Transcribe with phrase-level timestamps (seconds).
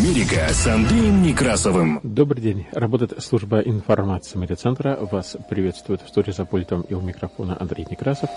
[0.00, 2.00] Америка с Андреем Некрасовым.
[2.02, 2.66] Добрый день.
[2.72, 4.96] Работает служба информации медиацентра.
[4.98, 8.30] Вас приветствует в студии за пультом и у микрофона Андрей Некрасов.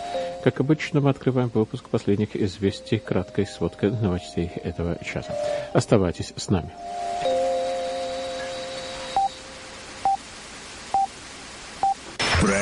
[0.43, 5.33] Как обычно, мы открываем выпуск последних известий краткой сводкой новостей этого часа.
[5.71, 6.73] Оставайтесь с нами.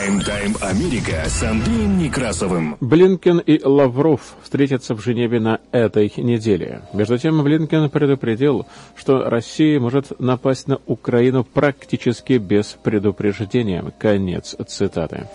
[0.01, 2.75] Прайм-тайм Америка с Андреем Некрасовым.
[2.79, 6.81] Блинкен и Лавров встретятся в Женеве на этой неделе.
[6.91, 8.65] Между тем, Блинкен предупредил,
[8.95, 13.85] что Россия может напасть на Украину практически без предупреждения.
[13.99, 15.27] Конец цитаты.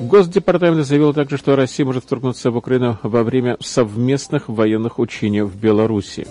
[0.00, 5.54] Госдепартамент заявил также, что Россия может вторгнуться в Украину во время совместных военных учений в
[5.54, 6.26] Беларуси.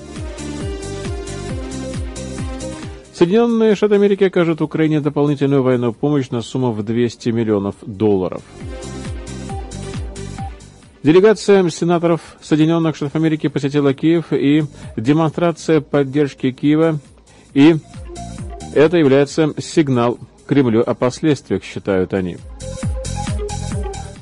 [3.19, 8.41] Соединенные Штаты Америки окажут Украине дополнительную военную помощь на сумму в 200 миллионов долларов.
[11.03, 14.63] Делегация сенаторов Соединенных Штатов Америки посетила Киев и
[14.95, 16.99] демонстрация поддержки Киева,
[17.53, 17.75] и
[18.73, 22.37] это является сигнал Кремлю о последствиях, считают они.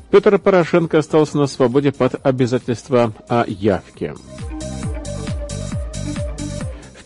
[0.09, 4.15] Петр Порошенко остался на свободе под обязательства о явке.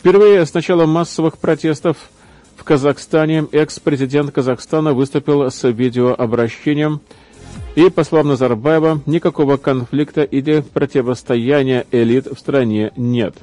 [0.02, 1.96] Впервые с начала массовых протестов
[2.56, 7.00] в Казахстане экс-президент Казахстана выступил с видеообращением
[7.76, 13.36] и, по словам Назарбаева, никакого конфликта или противостояния элит в стране нет.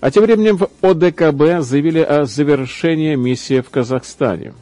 [0.00, 4.54] А тем временем в ОДКБ заявили о завершении миссии в Казахстане.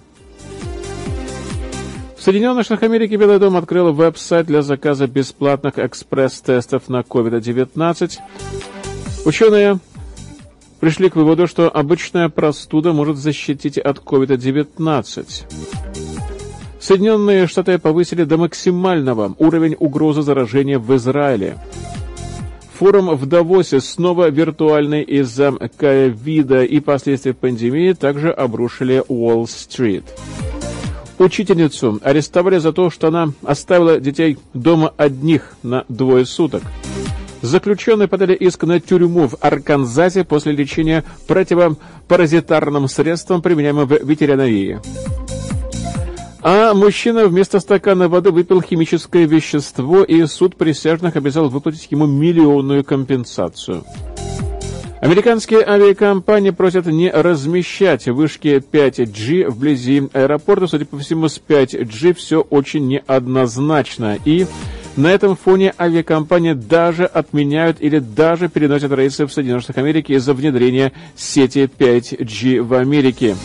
[2.19, 8.19] В Соединенных Штатах Америки Белый дом открыл веб-сайт для заказа бесплатных экспресс-тестов на COVID-19.
[9.25, 9.79] Ученые
[10.81, 15.27] пришли к выводу, что обычная простуда может защитить от COVID-19.
[16.81, 21.59] Соединенные Штаты повысили до максимального уровень угрозы заражения в Израиле.
[22.79, 30.05] Форум в Давосе снова виртуальный из-за ковида и последствий пандемии также обрушили Уолл-стрит.
[31.19, 36.63] Учительницу арестовали за то, что она оставила детей дома одних на двое суток.
[37.43, 44.81] Заключенные подали иск на тюрьму в Арканзасе после лечения противопаразитарным средством, применяемым в ветеринарии.
[46.43, 52.83] А мужчина вместо стакана воды выпил химическое вещество, и суд присяжных обязал выплатить ему миллионную
[52.83, 53.85] компенсацию.
[55.01, 60.67] Американские авиакомпании просят не размещать вышки 5G вблизи аэропорта.
[60.67, 64.19] Судя по всему, с 5G все очень неоднозначно.
[64.27, 64.47] И
[64.97, 70.35] на этом фоне авиакомпании даже отменяют или даже переносят рейсы в Соединенных Штатах Америки из-за
[70.35, 73.37] внедрения сети 5G в Америке.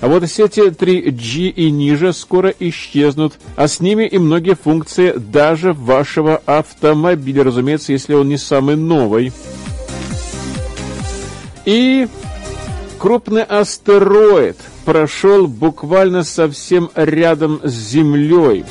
[0.00, 5.72] А вот сети 3G и ниже скоро исчезнут, а с ними и многие функции даже
[5.72, 9.32] вашего автомобиля, разумеется, если он не самый новый.
[11.64, 12.08] И
[12.98, 18.64] крупный астероид прошел буквально совсем рядом с Землей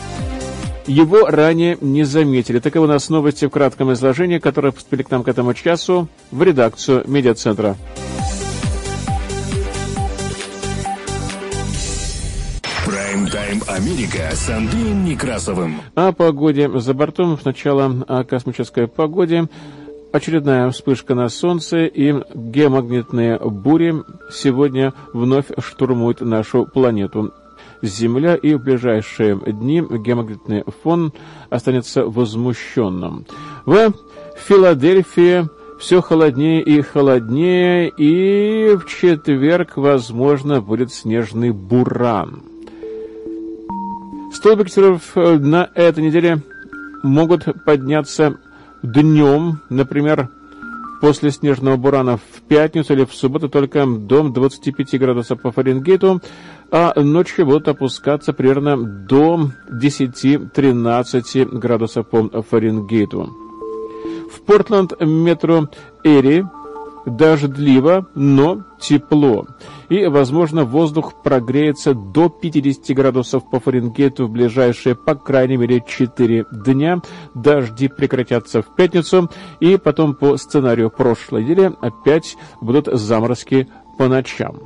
[0.88, 2.60] его ранее не заметили.
[2.60, 6.42] Таковы у нас новости в кратком изложении, которые поступили к нам к этому часу в
[6.44, 7.76] редакцию медиацентра.
[12.86, 15.82] Прайм-тайм Америка с Андреем Некрасовым.
[15.96, 17.38] О погоде за бортом.
[17.40, 19.48] Сначала о космической погоде.
[20.12, 23.96] Очередная вспышка на Солнце и геомагнитные бури
[24.30, 27.34] сегодня вновь штурмуют нашу планету.
[27.82, 31.14] Земля, и в ближайшие дни гемогнитный фон
[31.50, 33.26] останется возмущенным.
[33.66, 33.94] В
[34.38, 35.48] Филадельфии
[35.80, 42.44] все холоднее и холоднее, и в четверг, возможно, будет снежный буран.
[44.32, 44.68] Столбик
[45.16, 46.42] на этой неделе
[47.04, 48.38] могут подняться
[48.84, 50.30] днем, например,
[51.02, 56.22] после снежного бурана в пятницу или в субботу только до 25 градусов по Фаренгейту,
[56.72, 63.36] а ночью будут опускаться примерно до 10-13 градусов по Фаренгейту.
[64.32, 65.68] В Портленд метро
[66.04, 66.46] Эри
[67.06, 69.48] дождливо, но тепло.
[69.90, 76.46] И, возможно, воздух прогреется до 50 градусов по Фаренгейту в ближайшие, по крайней мере, 4
[76.52, 77.02] дня.
[77.34, 84.58] Дожди прекратятся в пятницу, и потом по сценарию прошлой недели опять будут заморозки по ночам.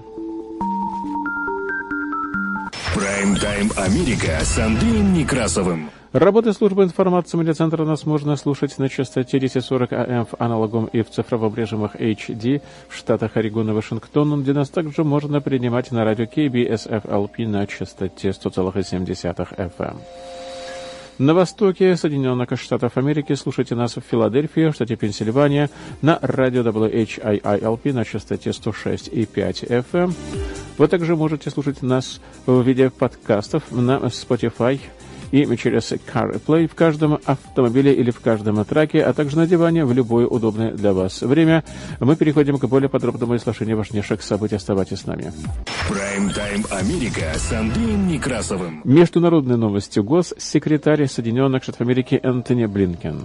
[2.96, 5.90] Прайм-тайм Америка с Андреем Некрасовым.
[6.16, 11.10] Работы службы информации медиацентра нас можно слушать на частоте 1040 АМ в аналоговом и в
[11.10, 16.24] цифровом режимах HD в штатах Орегон и Вашингтон, где нас также можно принимать на радио
[16.24, 19.98] KBSFLP на частоте 100,7 FM.
[21.18, 25.70] На востоке Соединенных Штатов Америки слушайте нас в Филадельфии, штате Пенсильвания,
[26.02, 30.14] на радио WHIILP на частоте 106,5 FM.
[30.78, 34.80] Вы также можете слушать нас в виде подкастов на Spotify,
[35.31, 39.94] и через CarPlay в каждом автомобиле или в каждом траке, а также на диване в
[39.94, 41.63] любое удобное для вас время.
[42.00, 44.56] Мы переходим к более подробному изложению важнейших событий.
[44.56, 45.31] Оставайтесь с нами.
[45.89, 48.81] Прайм-тайм Америка с Андреем Некрасовым.
[48.83, 50.00] Международные новости.
[50.00, 53.21] Госсекретарь Соединенных Штатов Америки Энтони Блинкен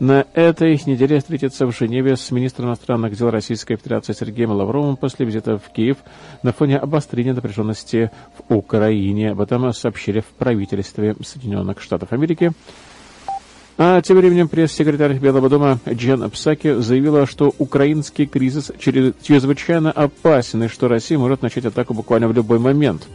[0.00, 5.26] на этой неделе встретится в Женеве с министром иностранных дел Российской Федерации Сергеем Лавровым после
[5.26, 5.96] визита в Киев
[6.42, 9.32] на фоне обострения напряженности в Украине.
[9.32, 12.52] Об этом сообщили в правительстве Соединенных Штатов Америки.
[13.76, 20.68] А тем временем пресс-секретарь Белого дома Джен Псаки заявила, что украинский кризис чрезвычайно опасен и
[20.68, 23.06] что Россия может начать атаку буквально в любой момент.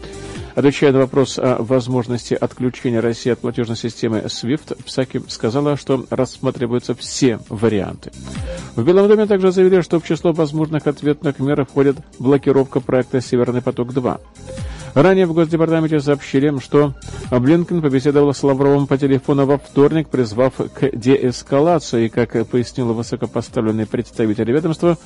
[0.55, 6.94] Отвечая на вопрос о возможности отключения России от платежной системы SWIFT, Псаки сказала, что рассматриваются
[6.94, 8.11] все варианты.
[8.75, 13.63] В Белом доме также заявили, что в число возможных ответных мер входит блокировка проекта «Северный
[13.63, 14.19] поток-2».
[14.94, 16.94] Ранее в Госдепартаменте сообщили, что
[17.31, 22.09] Блинкен побеседовал с Лавровым по телефону во вторник, призвав к деэскалации.
[22.09, 25.00] Как пояснил высокопоставленный представитель ведомства,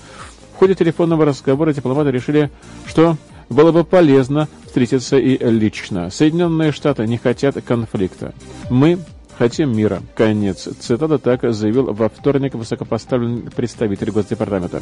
[0.53, 2.51] в ходе телефонного разговора дипломаты решили,
[2.85, 3.15] что
[3.49, 6.09] было бы полезно встретиться и лично.
[6.09, 8.33] Соединенные Штаты не хотят конфликта.
[8.69, 8.99] Мы
[9.37, 10.01] хотим мира.
[10.15, 10.67] Конец.
[10.79, 14.81] Цитата так заявил во вторник высокопоставленный представитель Госдепартамента.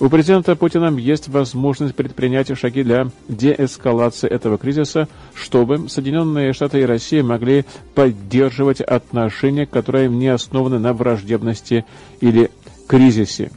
[0.00, 6.86] У президента Путина есть возможность предпринять шаги для деэскалации этого кризиса, чтобы Соединенные Штаты и
[6.86, 7.64] Россия могли
[7.94, 11.84] поддерживать отношения, которые не основаны на враждебности
[12.20, 12.50] или
[12.88, 13.50] кризисе.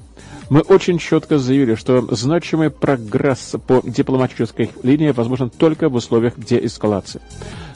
[0.50, 7.22] Мы очень четко заявили, что значимый прогресс по дипломатической линии возможен только в условиях деэскалации.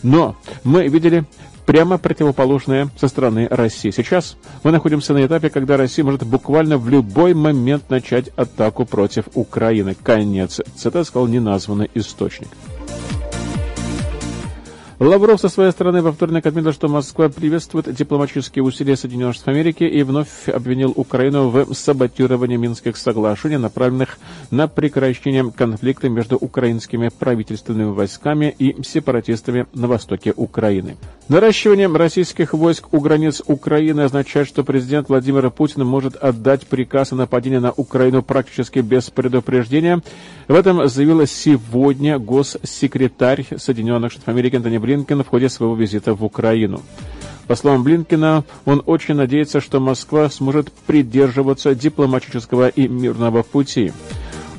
[0.03, 1.25] Но мы видели
[1.65, 3.91] прямо противоположное со стороны России.
[3.91, 9.25] Сейчас мы находимся на этапе, когда Россия может буквально в любой момент начать атаку против
[9.33, 9.95] Украины.
[10.01, 10.61] Конец.
[10.75, 12.49] Цитата сказал неназванный источник.
[15.01, 19.83] Лавров со своей стороны во вторник отметил, что Москва приветствует дипломатические усилия Соединенных Штатов Америки
[19.83, 24.19] и вновь обвинил Украину в саботировании Минских соглашений, направленных
[24.51, 30.97] на прекращение конфликта между украинскими правительственными войсками и сепаратистами на востоке Украины.
[31.29, 37.15] Наращивание российских войск у границ Украины означает, что президент Владимир Путин может отдать приказ о
[37.15, 40.03] нападении на Украину практически без предупреждения.
[40.47, 46.23] В этом заявил сегодня госсекретарь Соединенных Штатов Америки Антони Блинкен в ходе своего визита в
[46.23, 46.81] Украину.
[47.47, 53.93] По словам Блинкина, он очень надеется, что Москва сможет придерживаться дипломатического и мирного пути.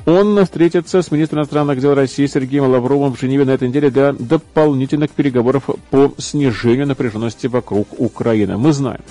[0.05, 4.11] Он встретится с министром иностранных дел России Сергеем Лавровым в Женеве на этой неделе для
[4.11, 8.57] дополнительных переговоров по снижению напряженности вокруг Украины.
[8.57, 9.01] Мы знаем,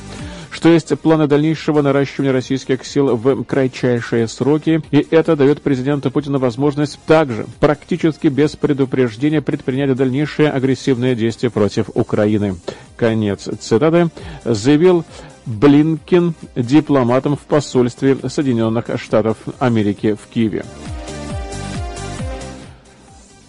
[0.52, 6.38] что есть планы дальнейшего наращивания российских сил в кратчайшие сроки, и это дает президенту Путину
[6.38, 12.56] возможность также практически без предупреждения предпринять дальнейшие агрессивные действия против Украины.
[12.96, 14.10] Конец цитаты
[14.44, 15.04] заявил
[15.46, 20.64] Блинкин дипломатом в посольстве Соединенных Штатов Америки в Киеве.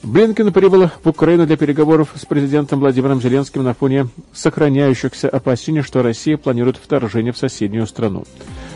[0.04, 6.04] Блинкен прибыл в Украину для переговоров с президентом Владимиром Зеленским на фоне сохраняющихся опасений, что
[6.04, 8.26] Россия планирует вторжение в соседнюю страну.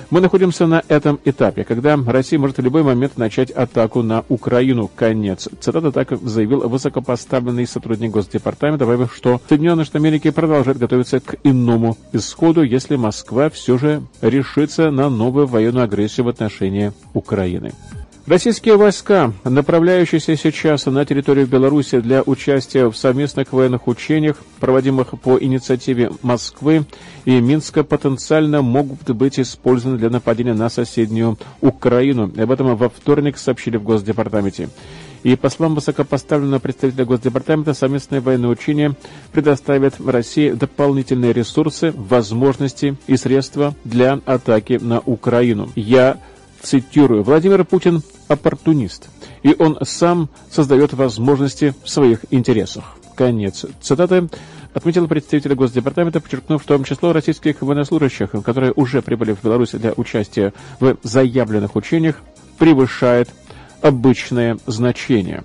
[0.10, 4.90] Мы находимся на этом этапе, когда Россия может в любой момент начать атаку на Украину.
[4.96, 5.50] Конец.
[5.60, 11.98] Цитата так заявил высокопоставленный сотрудник Госдепартамента, добавив, что Соединенные Штаты Америки продолжают готовиться к иному
[12.14, 17.74] исходу, если Москва все же решится на новую военную агрессию в отношении Украины.
[18.28, 25.40] Российские войска, направляющиеся сейчас на территорию Беларуси для участия в совместных военных учениях, проводимых по
[25.40, 26.84] инициативе Москвы
[27.24, 32.24] и Минска, потенциально могут быть использованы для нападения на соседнюю Украину.
[32.38, 34.68] Об этом во вторник сообщили в Госдепартаменте.
[35.24, 38.94] И по словам высокопоставленного представителя Госдепартамента, совместные военные учения
[39.32, 45.70] предоставят России дополнительные ресурсы, возможности и средства для атаки на Украину.
[45.78, 46.18] Я
[46.68, 49.10] цитирую, Владимир Путин оппортунист,
[49.42, 52.98] и он сам создает возможности в своих интересах.
[53.16, 54.28] Конец цитаты
[54.74, 60.54] отметил представитель Госдепартамента, подчеркнув, что число российских военнослужащих, которые уже прибыли в Беларусь для участия
[60.82, 62.18] в заявленных учениях,
[62.60, 63.30] превышает
[63.82, 65.44] обычное значение.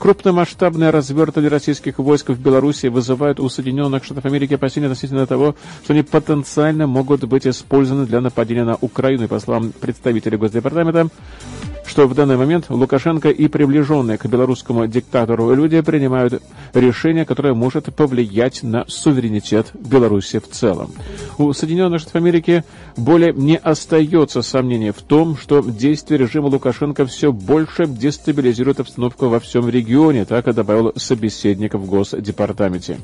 [0.00, 5.54] Крупномасштабное развертывание российских войск в Беларуси вызывает у Соединенных Штатов Америки опасения относительно того,
[5.84, 9.24] что они потенциально могут быть использованы для нападения на Украину.
[9.24, 11.08] И по словам представителя Госдепартамента,
[11.90, 16.40] что в данный момент Лукашенко и приближенные к белорусскому диктатору люди принимают
[16.72, 20.92] решение, которое может повлиять на суверенитет Беларуси в целом.
[21.36, 22.62] У Соединенных Штатов Америки
[22.96, 29.40] более не остается сомнений в том, что действия режима Лукашенко все больше дестабилизируют обстановку во
[29.40, 32.98] всем регионе, так и добавил собеседник в Госдепартаменте.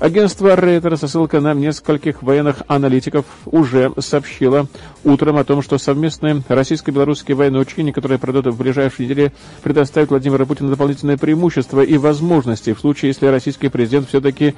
[0.00, 4.66] Агентство Рейтер со ссылкой на нескольких военных аналитиков уже сообщило
[5.04, 10.44] утром о том, что совместные российско-белорусские военные учения, которые пройдут в ближайшие недели, предоставят Владимиру
[10.46, 14.54] Путину дополнительные преимущества и возможности в случае, если российский президент все-таки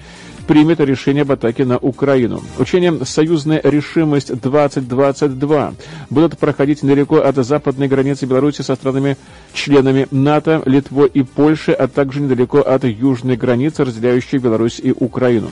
[0.46, 2.42] примет решение об атаке на Украину.
[2.58, 5.74] Учения «Союзная решимость-2022»
[6.10, 12.20] будут проходить недалеко от западной границы Беларуси со странами-членами НАТО, Литвой и Польши, а также
[12.20, 15.50] недалеко от южной границы, разделяющей Беларусь и Украину.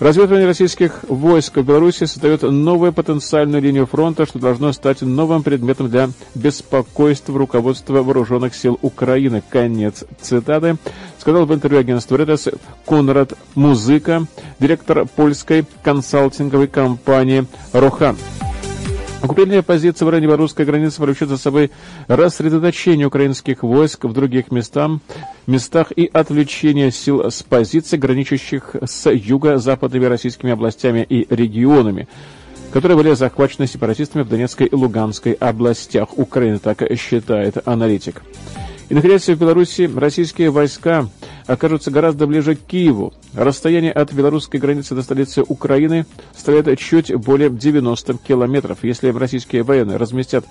[0.00, 5.88] Развертывание российских войск в Беларуси создает новую потенциальную линию фронта, что должно стать новым предметом
[5.88, 9.42] для беспокойства руководства вооруженных сил Украины.
[9.48, 10.76] Конец цитаты.
[11.18, 12.48] Сказал в интервью агентству Редес
[12.86, 14.26] Конрад Музыка,
[14.58, 18.16] директор польской консалтинговой компании «Рохан».
[19.22, 21.70] Укрепление позиции в районе белорусской границы повлечет за собой
[22.08, 24.98] рассредоточение украинских войск в других местах,
[25.46, 32.08] местах и отвлечение сил с позиций, граничащих с юго-западными российскими областями и регионами
[32.74, 38.22] которые были захвачены сепаратистами в Донецкой и Луганской областях Украины, так считает аналитик.
[38.88, 41.08] И, находясь в Беларуси, российские войска
[41.46, 43.14] окажутся гораздо ближе к Киеву.
[43.32, 48.78] Расстояние от белорусской границы до столицы Украины составляет чуть более 90 километров.
[48.82, 50.44] Если российские военные разместят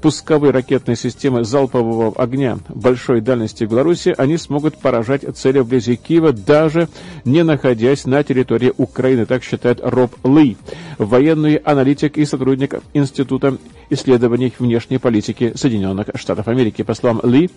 [0.00, 6.88] пусковые ракетные системы залпового огня большой дальности Беларуси, они смогут поражать цели вблизи Киева, даже
[7.24, 10.56] не находясь на территории Украины, так считает Роб Ли,
[10.98, 13.58] военный аналитик и сотрудник Института
[13.90, 16.82] исследований внешней политики Соединенных Штатов Америки.
[16.82, 17.50] По словам Ли,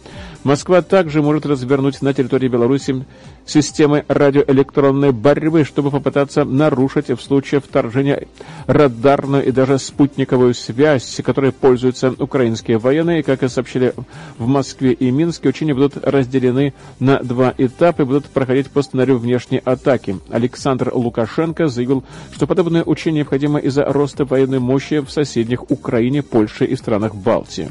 [0.44, 3.06] Москва также может развернуть на территории Беларуси
[3.46, 8.28] системы радиоэлектронной борьбы, чтобы попытаться нарушить в случае вторжения
[8.68, 13.22] радарную и даже спутниковую связь, которой пользуются украинские военные.
[13.22, 13.94] Как и сообщили
[14.38, 19.18] в Москве и Минске, учения будут разделены на два этапа и будут проходить по сценарию
[19.18, 20.18] внешней атаки.
[20.30, 26.64] Александр Лукашенко заявил, что подобные учения необходимы из-за роста военной мощи в соседних Украине, Польше
[26.64, 27.70] и странах Балтии.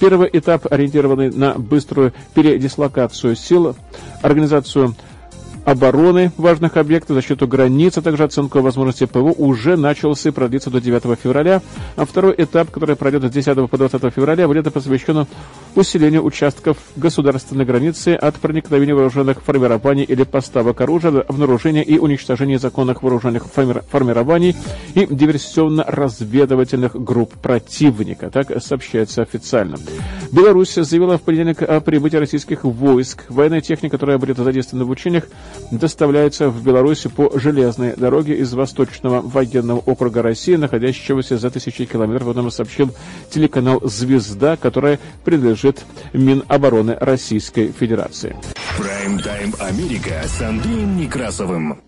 [0.00, 3.76] Первый этап, ориентированный на быструю передислокацию сил,
[4.20, 4.96] организацию
[5.64, 10.80] обороны важных объектов, защиту границ, а также оценку возможностей ПВО уже начался и продлится до
[10.80, 11.62] 9 февраля.
[11.96, 15.26] А второй этап, который пройдет с 10 по 20 февраля, будет посвящен
[15.74, 23.02] усилению участков государственной границы от проникновения вооруженных формирований или поставок оружия, обнаружения и уничтожения законных
[23.02, 24.56] вооруженных формирований
[24.94, 28.30] и диверсионно-разведывательных групп противника.
[28.30, 29.76] Так сообщается официально.
[30.30, 33.24] Беларусь заявила в понедельник о прибытии российских войск.
[33.28, 35.24] Военная техника, которая будет задействована в учениях,
[35.70, 42.28] доставляется в Беларусь по железной дороге из Восточного военного округа России, находящегося за тысячи километров.
[42.28, 42.90] Об этом сообщил
[43.30, 48.36] телеканал «Звезда», которая принадлежит Минобороны Российской Федерации.
[48.78, 51.80] Прайм-тайм Америка с Андреем Некрасовым.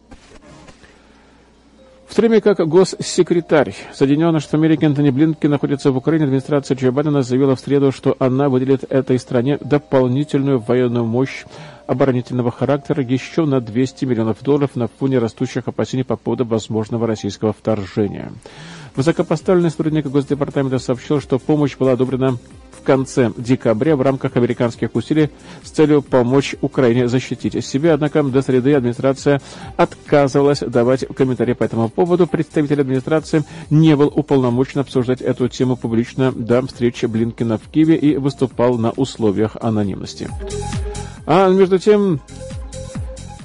[2.15, 6.93] В то время как госсекретарь Соединенных Штатов Америки Антони Блинки находится в Украине, администрация Джо
[6.93, 11.45] Байдена заявила в среду, что она выделит этой стране дополнительную военную мощь
[11.87, 17.53] оборонительного характера еще на 200 миллионов долларов на фоне растущих опасений по поводу возможного российского
[17.53, 18.33] вторжения.
[18.97, 22.39] Высокопоставленный сотрудник Госдепартамента сообщил, что помощь была одобрена
[22.71, 25.31] в конце декабря в рамках американских усилий
[25.65, 27.95] с целью помочь Украине защитить себя.
[27.95, 29.41] Однако до среды администрация
[29.77, 32.29] отказывалась давать комментарии по этому поводу.
[32.29, 38.17] Представитель администрации не был уполномочен обсуждать эту тему публично до встречи Блинкина в Киеве и
[38.17, 40.29] выступал на условиях анонимности.
[41.27, 42.21] А между тем,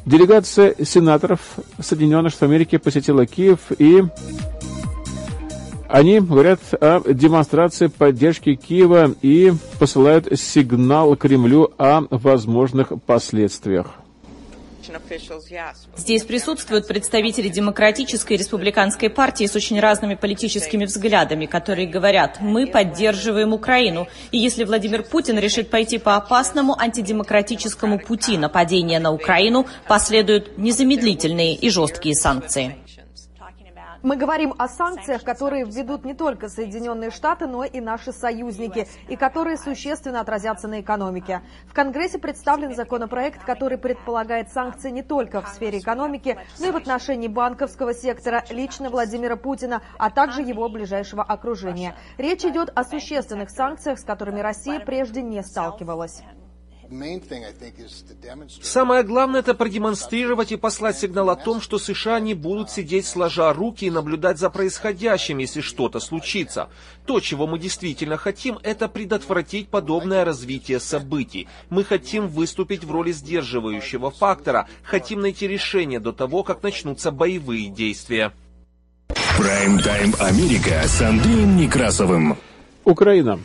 [0.06, 1.40] делегация сенаторов
[1.80, 4.04] Соединенных Штатов Америки посетила Киев и
[5.90, 13.99] они говорят о демонстрации поддержки Киева и посылают сигнал Кремлю о возможных последствиях.
[15.96, 22.68] Здесь присутствуют представители Демократической и Республиканской партии с очень разными политическими взглядами, которые говорят, мы
[22.68, 29.68] поддерживаем Украину, и если Владимир Путин решит пойти по опасному антидемократическому пути нападения на Украину,
[29.88, 32.78] последуют незамедлительные и жесткие санкции.
[34.02, 39.18] Мы говорим о санкциях, которые введут не только Соединенные Штаты, но и наши союзники, и
[39.18, 41.42] которые существенно отразятся на экономике.
[41.68, 46.78] В Конгрессе представлен законопроект, который предполагает санкции не только в сфере экономики, но и в
[46.78, 51.94] отношении банковского сектора, лично Владимира Путина, а также его ближайшего окружения.
[52.18, 56.24] Речь идет о существенных санкциях, с которыми Россия прежде не сталкивалась.
[58.62, 63.54] Самое главное– это продемонстрировать и послать сигнал о том, что США не будут сидеть сложа
[63.54, 66.70] руки и наблюдать за происходящим, если что-то случится.
[67.06, 71.48] То, чего мы действительно хотим, это предотвратить подобное развитие событий.
[71.70, 77.70] Мы хотим выступить в роли сдерживающего фактора, хотим найти решение до того, как начнутся боевые
[77.70, 78.34] действия.
[79.38, 82.38] Прайм-тайм Америка с Андреем Некрасовым.
[82.84, 83.40] Украина.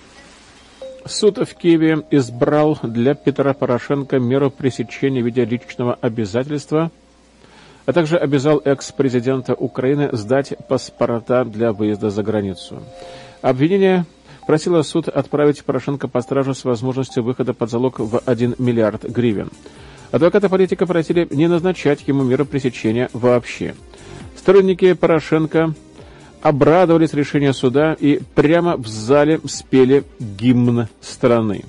[1.07, 6.91] Суд в Киеве избрал для Петра Порошенко меру пресечения в виде личного обязательства,
[7.85, 12.83] а также обязал экс-президента Украины сдать паспорта для выезда за границу.
[13.43, 14.07] Обвинение
[14.47, 19.51] просило суд отправить Порошенко по стражу с возможностью выхода под залог в 1 миллиард гривен.
[20.11, 23.75] Адвокаты политика просили не назначать ему меру пресечения вообще.
[24.37, 25.75] Сторонники Порошенко
[26.45, 31.65] обрадовались решению суда и прямо в зале спели гимн страны.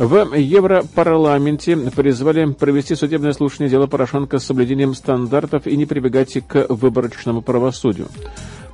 [0.00, 6.66] В Европарламенте призвали провести судебное слушание дела Порошенко с соблюдением стандартов и не прибегать к
[6.68, 8.08] выборочному правосудию.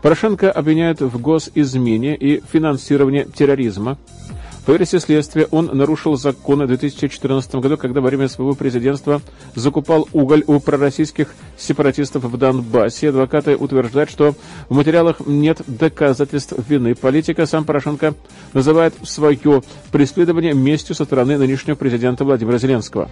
[0.01, 3.99] Порошенко обвиняют в госизмене и финансировании терроризма,
[4.67, 9.23] по версии следствия, он нарушил законы в 2014 году, когда во время своего президентства
[9.55, 13.09] закупал уголь у пророссийских сепаратистов в Донбассе.
[13.09, 14.35] Адвокаты утверждают, что
[14.69, 16.95] в материалах нет доказательств вины.
[16.95, 18.15] Политика сам Порошенко
[18.53, 19.63] называет свое
[19.93, 23.11] преследование местью со стороны нынешнего президента Владимира Зеленского.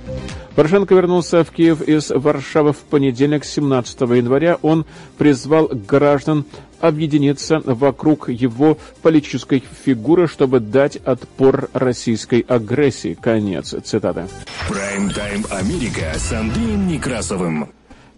[0.54, 4.58] Порошенко вернулся в Киев из Варшавы в понедельник, 17 января.
[4.62, 4.84] Он
[5.16, 6.44] призвал граждан
[6.80, 13.18] объединиться вокруг его политической фигуры, чтобы дать отпор российской агрессии.
[13.20, 14.26] Конец цитаты.
[14.68, 17.68] Прайм-тайм Америка с Андреем Некрасовым.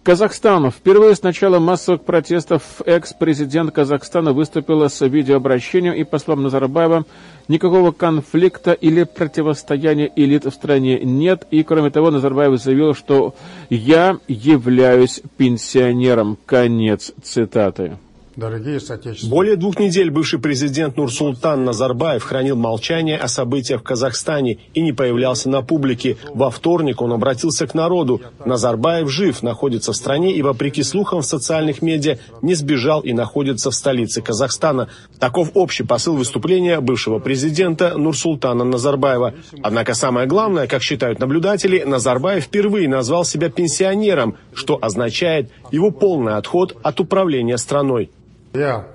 [0.02, 0.70] Казахстан.
[0.70, 7.04] Впервые с начала массовых протестов экс-президент Казахстана выступила с видеообращением и, по словам Назарбаева,
[7.48, 11.46] никакого конфликта или противостояния элит в стране нет.
[11.50, 13.34] И, кроме того, Назарбаев заявил, что
[13.68, 16.38] «я являюсь пенсионером».
[16.46, 17.98] Конец цитаты.
[18.40, 19.30] Дорогие соотечественники.
[19.30, 24.94] Более двух недель бывший президент Нурсултан Назарбаев хранил молчание о событиях в Казахстане и не
[24.94, 26.16] появлялся на публике.
[26.32, 28.22] Во вторник он обратился к народу.
[28.46, 33.70] Назарбаев жив, находится в стране и, вопреки слухам в социальных медиа, не сбежал и находится
[33.70, 34.88] в столице Казахстана.
[35.18, 39.34] Таков общий посыл выступления бывшего президента Нурсултана Назарбаева.
[39.62, 46.36] Однако самое главное, как считают наблюдатели, Назарбаев впервые назвал себя пенсионером, что означает его полный
[46.36, 48.08] отход от управления страной.
[48.52, 48.88] Я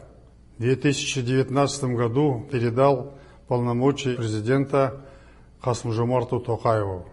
[0.57, 3.13] в 2019 году передал
[3.47, 5.01] полномочия президента
[5.61, 7.05] Хасмжумарту Токаеву.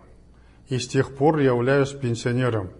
[0.68, 2.70] И с тех пор являюсь пенсионером.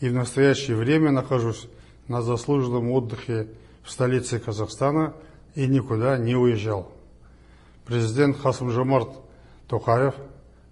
[0.00, 1.68] И в настоящее время нахожусь
[2.06, 3.48] на заслуженном отдыхе
[3.82, 5.14] в столице Казахстана
[5.54, 6.92] и никуда не уезжал.
[7.86, 9.08] Президент Касым-Жомарт
[9.68, 10.14] Токаев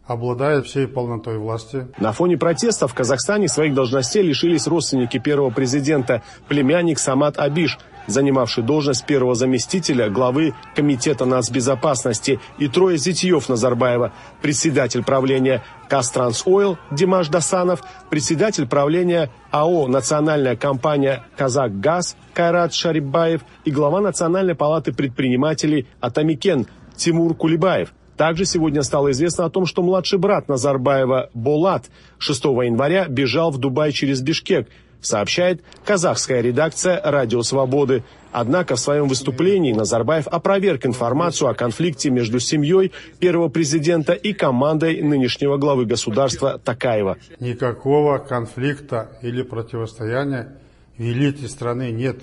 [0.04, 1.86] обладает всей полнотой власти.
[1.98, 7.78] На фоне протестов в Казахстане своих должностей лишились родственники первого президента, племянник Самат Абиш–
[8.10, 17.28] занимавший должность первого заместителя главы Комитета нацбезопасности, и трое зятьев Назарбаева, председатель правления КазТрансОйл Димаш
[17.28, 26.66] Дасанов, председатель правления АО «Национальная компания QazaqGaz» Кайрат Шарибаев и глава Национальной палаты предпринимателей Атамикен
[26.96, 27.92] Тимур Кулибаев.
[28.16, 31.86] Также сегодня стало известно о том, что младший брат Назарбаева Болат
[32.18, 34.68] 6 января бежал в Дубай через Бишкек–
[35.02, 38.02] сообщает казахская редакция «Радио Свободы».
[38.32, 45.02] Однако в своем выступлении Назарбаев опроверг информацию о конфликте между семьей первого президента и командой
[45.02, 47.16] нынешнего главы государства Такаева.
[47.40, 50.56] Никакого конфликта или противостояния
[50.96, 52.20] в элите страны нет.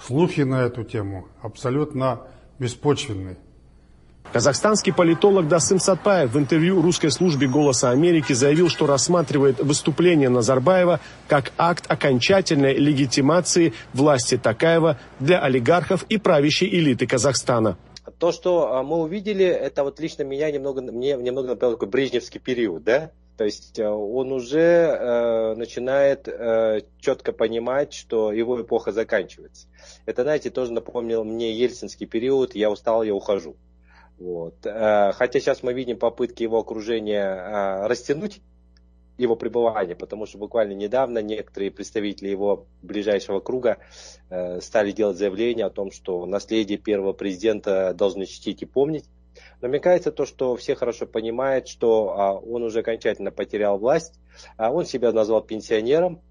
[0.00, 2.20] Слухи на эту тему абсолютно
[2.58, 3.36] беспочвенные.
[4.32, 11.00] Казахстанский политолог Дасым Сатпаев в интервью русской службе «Голоса Америки» заявил, что рассматривает выступление Назарбаева
[11.28, 17.78] как акт окончательной легитимации власти Такаева для олигархов и правящей элиты Казахстана.
[18.18, 22.40] То, что а, мы увидели, это вот лично меня немного, мне немного напомнил такой брежневский
[22.40, 23.10] период, да?
[23.36, 29.66] То есть а, он уже э, начинает э, четко понимать, что его эпоха заканчивается.
[30.04, 33.56] Это, знаете, тоже напомнил мне ельцинский период, я устал, я ухожу.
[34.18, 34.64] Вот.
[34.64, 38.40] Э, хотя сейчас мы видим попытки его окружения э, растянуть
[39.18, 43.78] его пребывания, потому что буквально недавно некоторые представители его ближайшего круга
[44.28, 49.04] э, стали делать заявление о том, что наследие первого президента должны чтить и помнить.
[49.60, 54.18] Намекается то, что все хорошо понимают, что а, он уже окончательно потерял власть,
[54.56, 56.22] а он себя назвал пенсионером,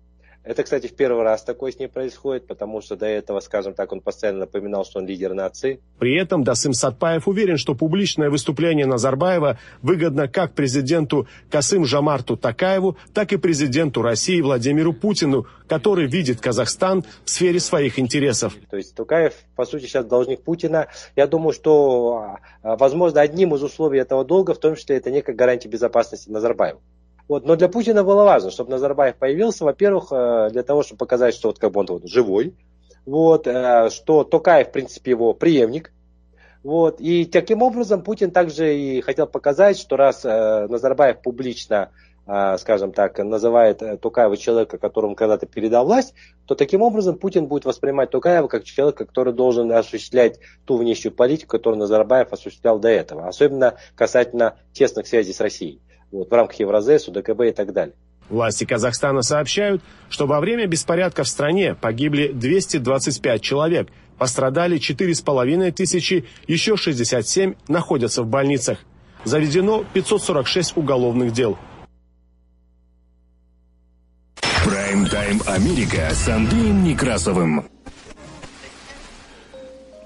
[0.45, 3.91] это, кстати, в первый раз такое с ним происходит, потому что до этого, скажем так,
[3.91, 5.81] он постоянно напоминал, что он лидер нации.
[5.97, 12.95] При этом Дасым Сатпаев уверен, что публичное выступление Назарбаева выгодно как президенту Касым Жамарту Такаеву,
[13.13, 18.55] так и президенту России Владимиру Путину, который видит Казахстан в сфере своих интересов.
[18.69, 20.87] То есть Тукаев, по сути, сейчас должник Путина.
[21.15, 25.33] Я думаю, что, а, возможно, одним из условий этого долга, в том числе, это некая
[25.33, 26.79] гарантия безопасности Назарбаева.
[27.27, 27.45] Вот.
[27.45, 31.49] Но для Путина было важно, чтобы Назарбаев появился, во-первых, э, для того, чтобы показать, что
[31.49, 32.55] вот как бы он вот живой,
[33.05, 35.91] вот, э, что Токаев, в принципе, его преемник,
[36.63, 36.99] вот.
[36.99, 41.91] И таким образом Путин также и хотел показать, что раз э, Назарбаев публично,
[42.57, 46.15] скажем так, называет Токаева человека, которому когда-то передал власть,
[46.47, 51.51] то таким образом Путин будет воспринимать Токаева как человека, который должен осуществлять ту внешнюю политику,
[51.51, 55.81] которую Назарбаев осуществлял до этого, особенно касательно тесных связей с Россией
[56.15, 57.93] вот, в рамках Евразес, УДКБ и так далее.
[58.29, 66.25] Власти Казахстана сообщают, что во время беспорядка в стране погибли 225 человек, пострадали 4,5 тысячи,
[66.47, 68.79] еще 67 находятся в больницах.
[69.25, 71.57] Заведено 546 уголовных дел.
[74.65, 77.65] Прайм-тайм Америка с Андреем Некрасовым.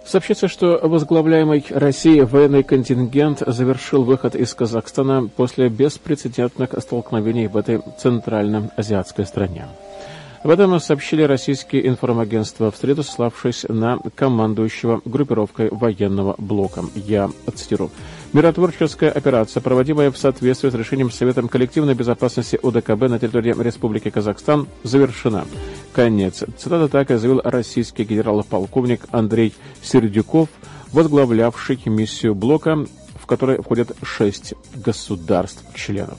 [0.09, 7.79] Сообщится, что возглавляемый Россией военный контингент завершил выход из Казахстана после беспрецедентных столкновений в этой
[7.99, 9.67] центральноазиатской стране.
[10.41, 16.83] Об этом сообщили российские информагентства в среду, ссылавшись на командующего группировкой военного блока.
[16.95, 17.91] Я цитирую.
[18.31, 24.67] Миротворческая операция, проводимая в соответствии с решением Советом коллективной безопасности ОДКБ на территории Республики Казахстан,
[24.83, 25.45] завершена.
[25.93, 26.43] Конец.
[26.57, 30.47] Цитата так и заявил российский генерал-полковник Андрей Сердюков,
[30.93, 36.17] возглавлявший миссию блока, в которой входят шесть государств-членов.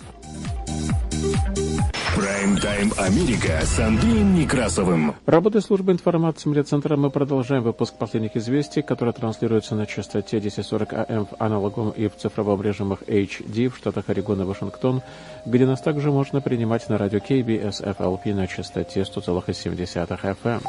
[2.17, 5.15] Прайм-тайм Америка с Андреем Некрасовым.
[5.27, 11.27] Работая службы информации медиацентра, мы продолжаем выпуск последних известий, которые транслируются на частоте 1040 АМ
[11.27, 15.03] в аналоговом и в цифровом режимах HD в штатах Орегон и Вашингтон,
[15.47, 20.63] где нас также можно принимать на радио KBS FLP на частоте 100,7 FM.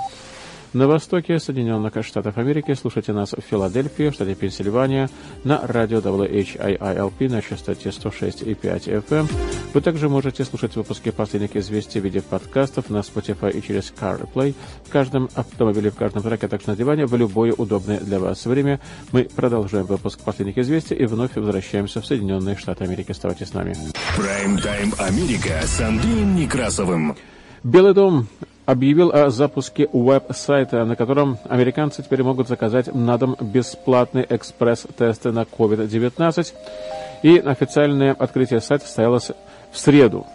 [0.73, 5.10] На востоке Соединенных Штатов Америки слушайте нас в Филадельфии, в штате Пенсильвания,
[5.43, 9.29] на радио WHIILP на частоте 106,5 FM.
[9.73, 14.55] Вы также можете слушать выпуски последних известий в виде подкастов на Spotify и через CarPlay
[14.86, 18.45] в каждом автомобиле, в каждом траке, а также на диване в любое удобное для вас
[18.45, 18.79] время.
[19.12, 23.12] Мы продолжаем выпуск последних известий и вновь возвращаемся в Соединенные Штаты Америки.
[23.12, 23.75] Оставайтесь с нами.
[24.15, 27.17] Прайм-тайм Америка с Андреем Некрасовым.
[27.62, 28.27] Белый дом
[28.71, 35.41] объявил о запуске веб-сайта, на котором американцы теперь могут заказать на дом бесплатные экспресс-тесты на
[35.41, 36.53] COVID-19.
[37.23, 39.31] И официальное открытие сайта состоялось
[39.71, 40.25] в среду.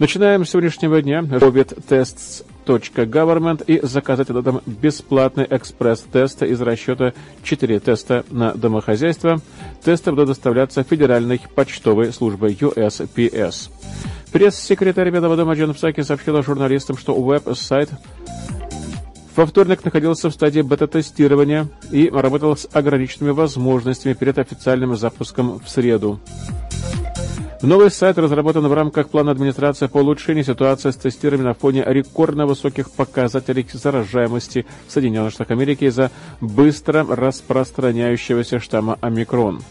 [0.00, 7.12] Начинаем с сегодняшнего дня covidtests.government и заказать на дом бесплатные экспресс-тесты из расчета
[7.44, 9.40] 4 теста на домохозяйство.
[9.84, 13.70] Тесты будут доставляться Федеральной почтовой службой USPS.
[14.36, 17.88] Пресс-секретарь Белого дома Джон Псаки сообщила журналистам, что веб-сайт
[19.34, 25.70] во вторник находился в стадии бета-тестирования и работал с ограниченными возможностями перед официальным запуском в
[25.70, 26.20] среду.
[27.62, 32.44] Новый сайт разработан в рамках плана администрации по улучшению ситуации с тестированием на фоне рекордно
[32.44, 36.10] высоких показателей заражаемости в Соединенных Штатах Америки из-за
[36.42, 39.62] быстро распространяющегося штамма омикрон.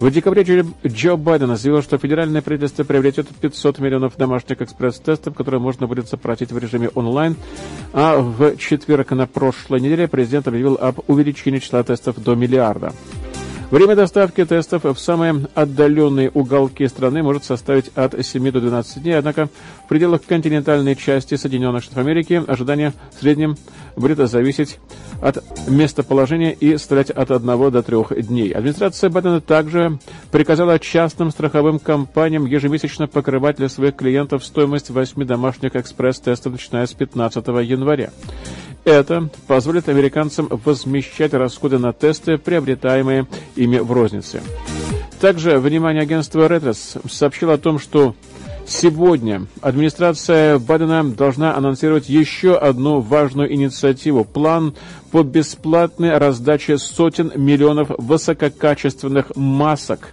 [0.00, 5.88] В декабре Джо Байден заявил, что федеральное правительство приобретет 500 миллионов домашних экспресс-тестов, которые можно
[5.88, 7.34] будет заплатить в режиме онлайн.
[7.92, 12.92] А в четверг на прошлой неделе президент объявил об увеличении числа тестов до миллиарда.
[13.70, 19.18] Время доставки тестов в самые отдаленные уголки страны может составить от 7 до 12 дней,
[19.18, 19.50] однако
[19.84, 23.58] в пределах континентальной части Соединенных Штатов Америки ожидание в среднем
[23.94, 24.78] будет зависеть
[25.20, 28.52] от местоположения и составлять от 1 до 3 дней.
[28.52, 29.98] Администрация Байдена также
[30.30, 36.94] приказала частным страховым компаниям ежемесячно покрывать для своих клиентов стоимость 8 домашних экспресс-тестов, начиная с
[36.94, 38.12] 15 января.
[38.84, 44.42] Это позволит американцам возмещать расходы на тесты, приобретаемые ими в рознице.
[45.20, 48.14] Также, внимание агентства Reuters сообщило о том, что
[48.70, 54.74] Сегодня администрация Байдена должна анонсировать еще одну важную инициативу– план
[55.10, 60.12] по бесплатной раздаче сотен миллионов высококачественных масок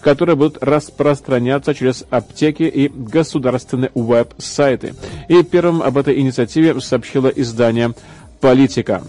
[0.00, 4.94] которые будут распространяться через аптеки и государственные веб-сайты.
[5.28, 7.94] И первым об этой инициативе сообщило издание
[8.40, 9.02] «Политика»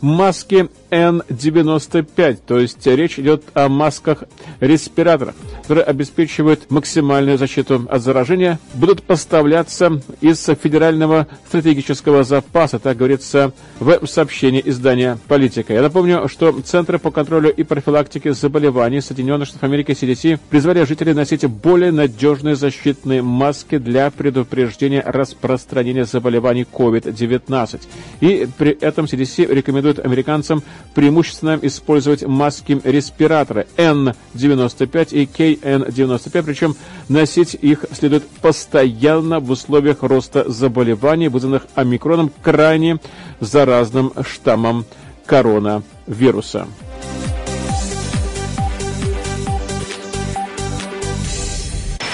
[0.00, 5.34] маски N95, то есть речь идет о масках-респираторах,
[5.70, 14.04] которые обеспечивают максимальную защиту от заражения, будут поставляться из федерального стратегического запаса, так говорится в
[14.08, 15.72] сообщении издания «Политика».
[15.72, 21.14] Я напомню, что Центры по контролю и профилактике заболеваний Соединенных Штатов Америки CDC призвали жителей
[21.14, 27.80] носить более надежные защитные маски для предупреждения распространения заболеваний COVID-19.
[28.22, 30.64] И при этом CDC рекомендует американцам
[30.96, 35.26] преимущественно использовать маски-респираторы N95 и
[35.62, 36.76] KN95, причем
[37.08, 42.98] носить их следует постоянно в условиях роста заболеваний, вызванных омикроном, крайне
[43.40, 44.84] заразным штаммом
[45.26, 46.66] коронавируса.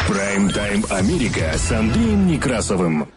[0.09, 3.09] Прайм-тайм Америка с Андреем Некрасовым.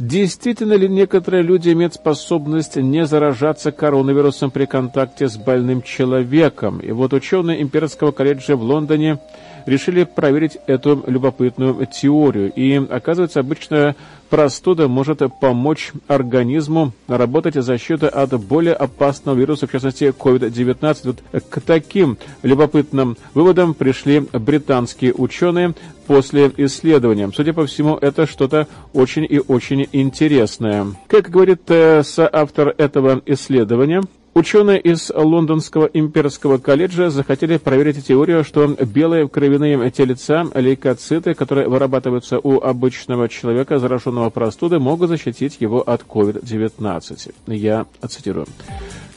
[0.00, 6.78] Действительно ли некоторые люди имеют способность не заражаться коронавирусом при контакте с больным человеком?
[6.78, 9.18] И вот ученые Имперского колледжа в Лондоне
[9.66, 12.52] решили проверить эту любопытную теорию.
[12.54, 13.96] И оказывается, обычная
[14.30, 20.96] простуда может помочь организму работать за счет от более опасного вируса, в частности COVID-19.
[21.04, 25.74] Вот к таким любопытным выводам пришли британские ученые
[26.06, 27.30] после исследования.
[27.34, 30.86] Судя по всему, это что-то очень и очень интересное.
[31.08, 38.68] Как говорит э, соавтор этого исследования, Ученые из Лондонского имперского колледжа захотели проверить теорию, что
[38.68, 46.02] белые кровяные телеца, лейкоциты, которые вырабатываются у обычного человека, зараженного простудой, могут защитить его от
[46.02, 47.34] COVID-19.
[47.48, 48.46] Я цитирую.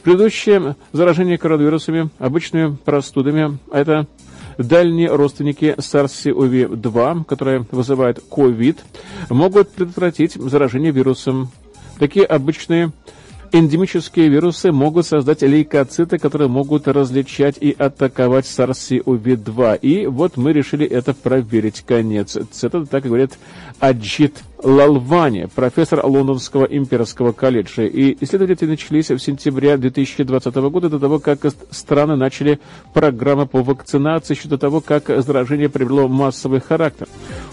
[0.02, 4.08] Предыдущее заражение коронавирусами, обычными простудами, это
[4.58, 8.78] дальние родственники SARS-CoV-2, которые вызывают COVID,
[9.30, 11.50] могут предотвратить заражение вирусом.
[12.00, 12.90] Такие обычные
[13.54, 19.78] Эндемические вирусы могут создать лейкоциты, которые могут различать и атаковать SARS-CoV-2.
[19.78, 21.84] И вот мы решили это проверить.
[21.86, 23.38] Конец цитаты, так говорит
[23.78, 27.82] Аджит Лалвани, профессор Лондонского имперского колледжа.
[27.82, 32.58] И исследования начались в сентябре 2020 года, до того, как страны начали
[32.92, 37.08] программы по вакцинации, еще до того, как заражение приобрело массовый характер.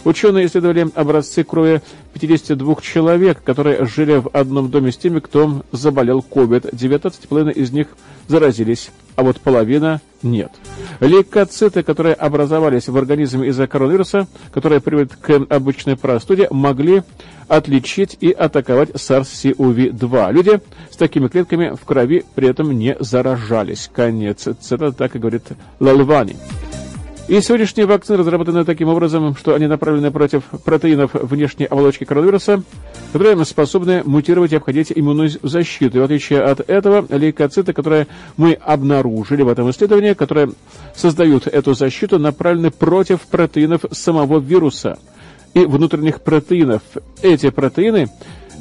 [0.06, 1.82] Ученые исследовали образцы крови
[2.14, 7.28] 52 человек, которые жили в одном доме с теми, кто заболел COVID-19.
[7.28, 7.88] Половина из них
[8.28, 10.52] заразились а вот половина нет.
[11.00, 17.04] Лейкоциты, которые образовались в организме из-за коронавируса, которые приводят к обычной простуде, могли
[17.48, 20.32] отличить и атаковать SARS-CoV-2.
[20.32, 23.90] Люди с такими клетками в крови при этом не заражались.
[23.94, 25.44] Конец цитаты, так и говорит
[25.80, 26.38] Лалвани.
[27.32, 32.62] И сегодняшние вакцины разработаны таким образом, что они направлены против протеинов внешней оболочки коронавируса,
[33.14, 35.98] которые способны мутировать и обходить иммунную защиту.
[35.98, 40.52] И в отличие от этого, лейкоциты, которые мы обнаружили в этом исследовании, которые
[40.94, 45.00] создают эту защиту, направлены против протеинов самого вируса
[45.54, 46.82] и внутренних протеинов.
[47.22, 48.10] Эти протеины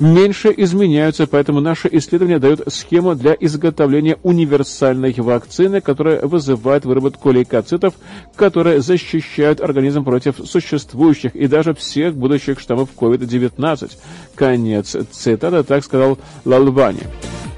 [0.00, 7.94] меньше изменяются, поэтому наше исследование дает схему для изготовления универсальной вакцины, которая вызывает выработку лейкоцитов,
[8.34, 13.92] которые защищают организм против существующих и даже всех будущих штаммов COVID-19.
[14.34, 17.02] Конец цитата, так сказал Лалвани.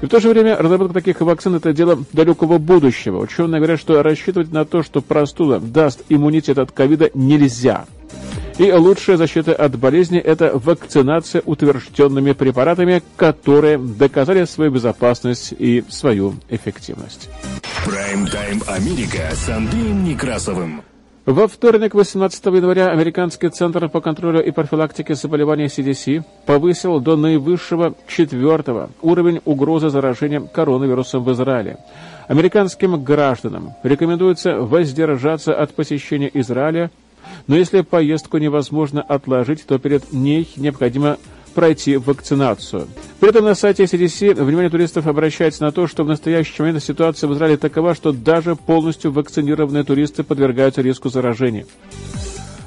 [0.01, 3.19] И в то же время разработка таких вакцин– это дело далекого будущего.
[3.19, 7.85] Ученые говорят, что рассчитывать на то, что простуда даст иммунитет от ковида, нельзя.
[8.59, 16.35] И лучшая защита от болезни– это вакцинация утвержденными препаратами, которые доказали свою безопасность и свою
[16.49, 17.29] эффективность.
[17.85, 20.83] Прайм-тайм Америка с Андреем Некрасовым.
[21.25, 27.95] Во вторник, 18 января, Американский центр по контролю и профилактике заболеваний CDC повысил до наивысшего
[28.07, 31.77] четвертого уровень угрозы заражения коронавирусом в Израиле.
[32.27, 36.91] Американским гражданам рекомендуется воздержаться от посещения Израиля
[37.47, 41.17] но если поездку невозможно отложить, то перед ней необходимо
[41.53, 42.87] пройти вакцинацию.
[43.19, 47.27] При этом на сайте CDC внимание туристов обращается на то, что в настоящий момент ситуация
[47.27, 51.65] в Израиле такова, что даже полностью вакцинированные туристы подвергаются риску заражения.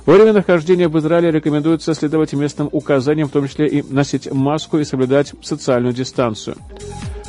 [0.06, 4.78] Во время нахождения в Израиле рекомендуется следовать местным указаниям, в том числе и носить маску
[4.78, 6.56] и соблюдать социальную дистанцию.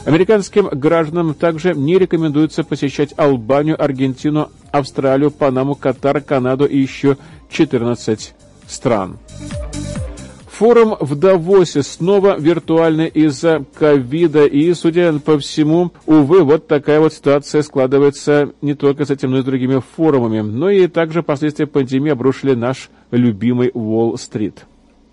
[0.07, 7.17] Американским гражданам также не рекомендуется посещать Албанию, Аргентину, Австралию, Панаму, Катар, Канаду и еще
[7.49, 8.33] 14
[8.67, 9.17] стран.
[10.49, 14.45] Форум в Давосе снова виртуальный из-за ковида.
[14.45, 19.39] И, судя по всему, увы, вот такая вот ситуация складывается не только с этим, но
[19.39, 20.39] и с другими форумами.
[20.39, 24.65] Но и также последствия пандемии обрушили наш любимый Уолл-стрит.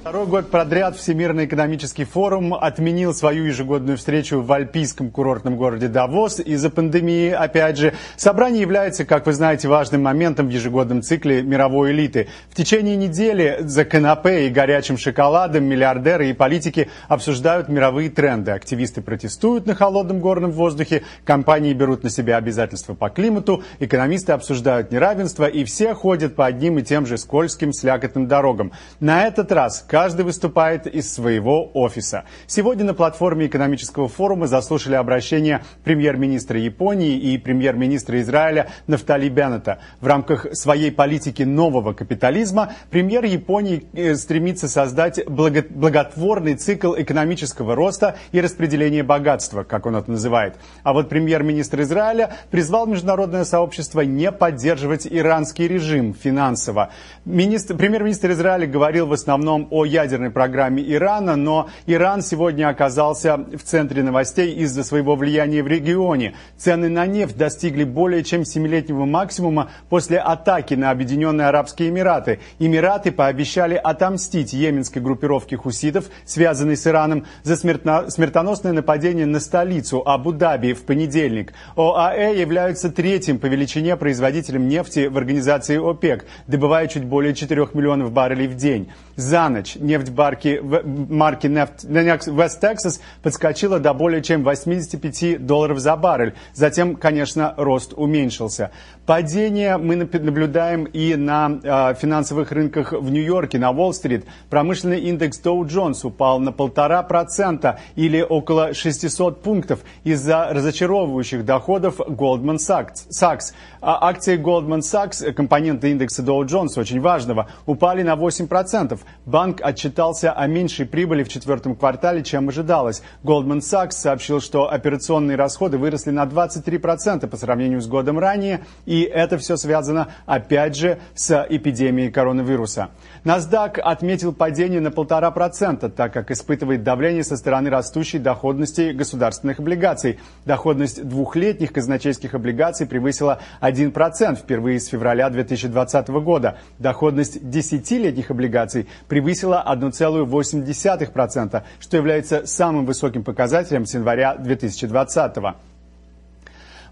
[0.05, 6.41] Второй год подряд Всемирный экономический форум отменил свою ежегодную встречу в альпийском курортном городе Давос
[6.41, 7.31] из-за пандемии.
[7.31, 12.29] Опять же, собрание является, как вы знаете, важным моментом в ежегодном цикле мировой элиты.
[12.51, 18.51] В течение недели за канапе и горячим шоколадом миллиардеры и политики обсуждают мировые тренды.
[18.51, 24.93] Активисты протестуют на холодном горном воздухе, компании берут на себя обязательства по климату, экономисты обсуждают
[24.93, 28.71] неравенство и все ходят по одним и тем же скользким слякотным дорогам.
[29.01, 32.25] На этот раз Каждый выступает из своего офиса.
[32.49, 39.79] Сегодня на платформе экономического форума заслушали обращение премьер-министра Японии и премьер-министра Израиля Нафтали Беннета.
[40.01, 48.17] В рамках своей политики нового капитализма премьер Японии э, стремится создать благотворный цикл экономического роста
[48.33, 50.57] и распределения богатства, как он это называет.
[50.83, 56.91] А вот премьер-министр Израиля призвал международное сообщество не поддерживать иранский режим финансово.
[57.25, 64.03] Премьер-министр Израиля говорил в основном о ядерной программе Ирана, но Иран сегодня оказался в центре
[64.03, 66.35] новостей из-за своего влияния в регионе.
[66.57, 72.41] Цены на нефть достигли более чем семилетнего максимума после атаки на Объединенные Арабские Эмираты.
[72.59, 80.73] Эмираты пообещали отомстить йеменской группировке хуситов, связанной с Ираном, за смертоносное нападение на столицу Абу-Даби
[80.73, 81.53] в понедельник.
[81.77, 88.13] ОАЭ являются третьим по величине производителем нефти в организации ОПЕК, добывая чуть более 4 миллионов
[88.13, 88.91] баррелей в день.
[89.17, 96.35] За ночь нефть марки, марки West Texas подскочила до более чем 85 долларов за баррель.
[96.55, 98.71] Затем, конечно, рост уменьшился.
[99.07, 104.25] Падение мы наблюдаем и на э, финансовых рынках в Нью-Йорке, на Уолл-стрит.
[104.49, 112.01] Промышленный индекс Dow Jones упал на полтора процента или около 600 пунктов из-за разочаровывающих доходов
[112.01, 113.53] Goldman Sachs.
[113.81, 118.99] А акции Goldman Sachs, компоненты индекса Dow Jones, очень важного, упали на 8%.
[119.27, 123.03] Банк отчитался о меньшей прибыли в четвертом квартале, чем ожидалось.
[123.23, 129.03] Goldman Sachs сообщил, что операционные расходы выросли на 23% по сравнению с годом ранее, и
[129.03, 132.91] это все связано, опять же, с эпидемией коронавируса.
[133.25, 139.61] NASDAQ отметил падение на полтора процента, так как испытывает давление со стороны растущей доходности государственных
[139.61, 140.19] облигаций.
[140.45, 146.59] Доходность двухлетних казначейских облигаций превысила 1% впервые с февраля 2020 года.
[146.79, 155.57] Доходность десятилетних облигаций превысила 1,8%, что является самым высоким показателем с января 2020 года.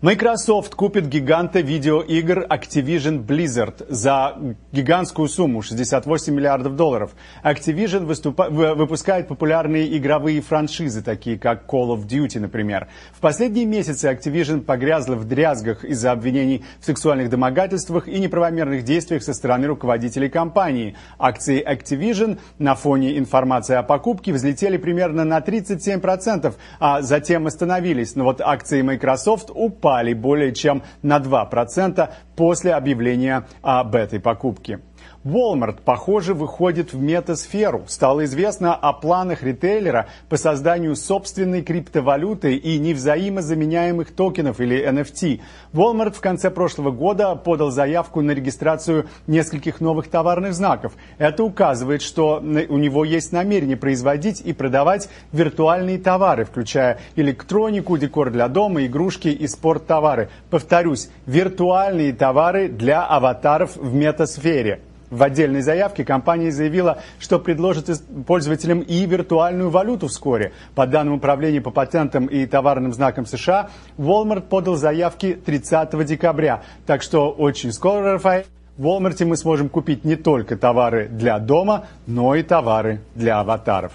[0.03, 4.35] Microsoft купит гиганта видеоигр Activision Blizzard за
[4.73, 7.13] гигантскую сумму 68 миллиардов долларов.
[7.45, 8.49] Activision выступа...
[8.51, 12.89] выпускает популярные игровые франшизы, такие как Call of Duty, например.
[13.13, 19.23] В последние месяцы Activision погрязла в дрязгах из-за обвинений в сексуальных домогательствах и неправомерных действиях
[19.23, 20.97] со стороны руководителей компании.
[21.17, 28.17] Акции Activision на фоне информации о покупке взлетели примерно на 37%, а затем остановились.
[28.17, 34.81] Но вот акции Microsoft упали упали более чем на 2% после объявления об этой покупке.
[35.25, 37.85] Walmart, похоже, выходит в метасферу.
[37.87, 45.41] Стало известно о планах ритейлера по созданию собственной криптовалюты и невзаимозаменяемых токенов или NFT.
[45.73, 50.95] Walmart в конце прошлого года подал заявку на регистрацию нескольких новых товарных знаков.
[51.19, 58.31] Это указывает, что у него есть намерение производить и продавать виртуальные товары, включая электронику, декор
[58.31, 60.31] для дома, игрушки и спорттовары.
[60.51, 64.81] Повторюсь, виртуальные товары для аватаров в метасфере.
[65.13, 67.91] В отдельной заявке компания заявила, что предложит
[68.27, 70.53] пользователям и виртуальную валюту вскоре.
[70.75, 76.63] По данным Управления по патентам и товарным знакам США, Walmart подал заявки 30 декабря.
[76.87, 78.47] Так что очень скоро, Рафаэль,
[78.79, 83.93] в Walmart мы сможем купить не только товары для дома, но и товары для аватаров.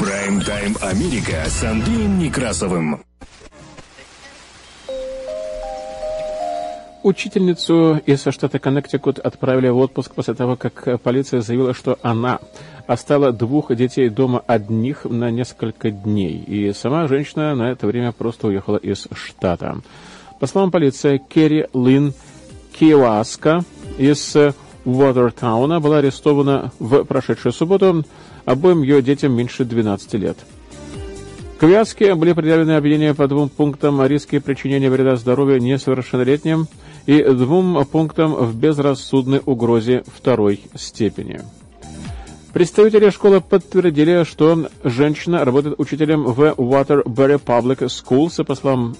[0.00, 3.05] Прайм-тайм Америка с Андреем Некрасовым.
[7.06, 12.40] Учительницу из штата Коннектикут отправили в отпуск после того, как полиция заявила, что она
[12.88, 16.42] оставила двух детей дома одних на несколько дней.
[16.48, 19.76] И сама женщина на это время просто уехала из штата.
[20.40, 22.12] По словам полиции, Керри Лин
[22.76, 23.62] Киоаска
[23.98, 24.36] из
[24.84, 28.04] Уотертауна была арестована в прошедшую субботу.
[28.46, 30.38] Обоим ее детям меньше 12 лет.
[31.60, 36.66] К Вязке были предъявлены обвинения по двум пунктам о риске причинения вреда здоровью несовершеннолетним–
[37.06, 41.40] и двум пунктам в безрассудной угрозе второй степени.
[42.52, 48.96] Представители школы подтвердили, что женщина работает учителем в Waterbury Public Schools, и по словам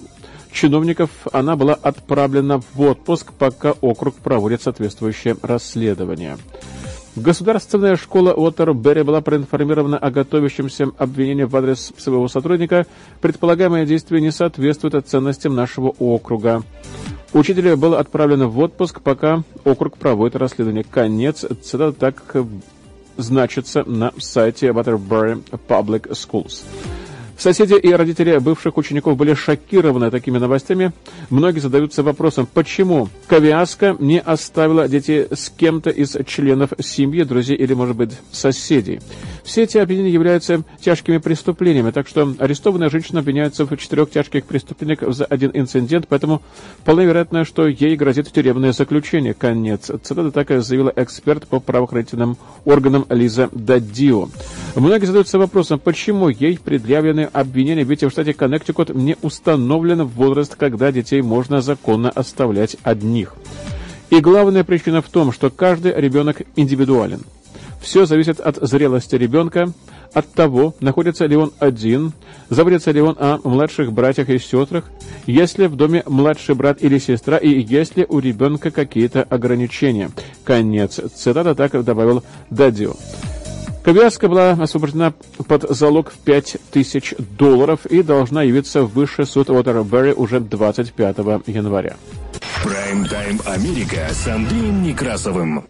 [0.51, 6.37] чиновников, она была отправлена в отпуск, пока округ проводит соответствующее расследование.
[7.15, 12.85] Государственная школа Уотерберри была проинформирована о готовящемся обвинении в адрес своего сотрудника.
[13.21, 16.61] Предполагаемое действие не соответствует ценностям нашего округа.
[17.33, 20.83] Учитель был отправлен в отпуск, пока округ проводит расследование.
[20.83, 22.35] Конец цитата так
[23.17, 26.63] значится на сайте Waterbury Public Schools.
[27.37, 30.91] Соседи и родители бывших учеников были шокированы такими новостями.
[31.29, 37.75] Многие задаются вопросом, почему Ковиаска не оставила детей с кем-то из членов семьи, друзей или,
[37.75, 39.01] может быть, соседей.
[39.43, 44.99] Все эти обвинения являются тяжкими преступлениями, так что арестованная женщина обвиняется в четырех тяжких преступлениях
[45.13, 46.41] за один инцидент, поэтому
[46.79, 49.33] вполне вероятно, что ей грозит тюремное заключение.
[49.33, 49.91] Конец.
[50.03, 54.27] Цитата так и заявила эксперт по правоохранительным органам Лиза Дадио.
[54.75, 60.91] Многие задаются вопросом, почему ей предъявлены обвинения, ведь в штате Коннектикут не установлен возраст, когда
[60.91, 63.35] детей можно законно оставлять одних.
[64.09, 67.21] И главная причина в том, что каждый ребенок индивидуален.
[67.81, 69.71] Все зависит от зрелости ребенка,
[70.13, 72.13] от того, находится ли он один,
[72.49, 74.85] заботится ли он о младших братьях и сестрах,
[75.25, 80.09] есть ли в доме младший брат или сестра, и есть ли у ребенка какие-то ограничения.
[80.43, 80.99] Конец.
[81.15, 82.93] Цитата так добавил Дадио.
[83.87, 85.13] Ковязка была освобождена
[85.47, 91.17] под залог в 5000 долларов и должна явиться в высший суд Уотерберри уже 25
[91.47, 91.95] января.
[92.65, 95.63] Прайм-тайм Америка с Андреем Некрасовым.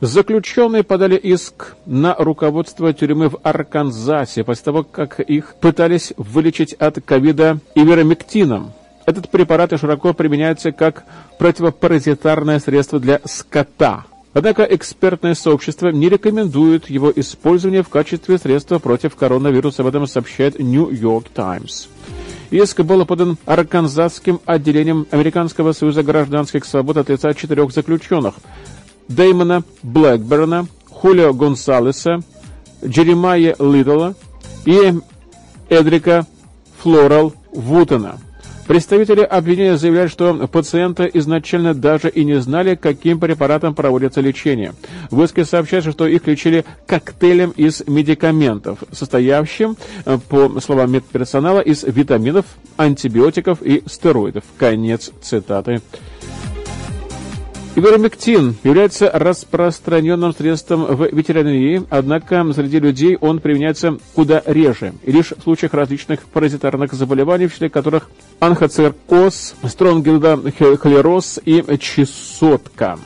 [0.00, 7.04] Заключенные подали иск на руководство тюрьмы в Арканзасе после того, как их пытались вылечить от
[7.04, 8.72] ковида иверомектином.
[9.04, 11.02] Этот препарат широко применяется как
[11.40, 14.04] противопаразитарное средство для скота–
[14.38, 20.60] Однако экспертное сообщество не рекомендует его использование в качестве средства против коронавируса, об этом сообщает
[20.60, 21.88] New York Times.
[22.52, 28.36] Иск был подан Арканзасским отделением Американского союза гражданских свобод от лица четырех заключенных–
[29.08, 32.20] Дэймона Блэкберна, Хулио Гонсалеса,
[32.86, 34.14] Джеремайя Лидла
[34.64, 35.00] и
[35.68, 36.28] Эдрика
[36.80, 38.20] Флорал Вутона–
[38.68, 44.74] Представители обвинения заявляют, что пациенты изначально даже и не знали, каким препаратом проводится лечение.
[45.10, 51.82] В иске сообщается, что их лечили коктейлем из медикаментов, состоящим, э, по словам медперсонала, из
[51.82, 52.44] витаминов,
[52.76, 54.44] антибиотиков и стероидов.
[54.58, 55.80] Конец цитаты.
[57.78, 65.30] Ивермектин является распространенным средством в ветеринарии, однако среди людей он применяется куда реже, и лишь
[65.30, 68.10] в случаях различных паразитарных заболеваний, в числе которых
[68.40, 72.98] анхоцеркоз, стронгилдохлероз и чесотка.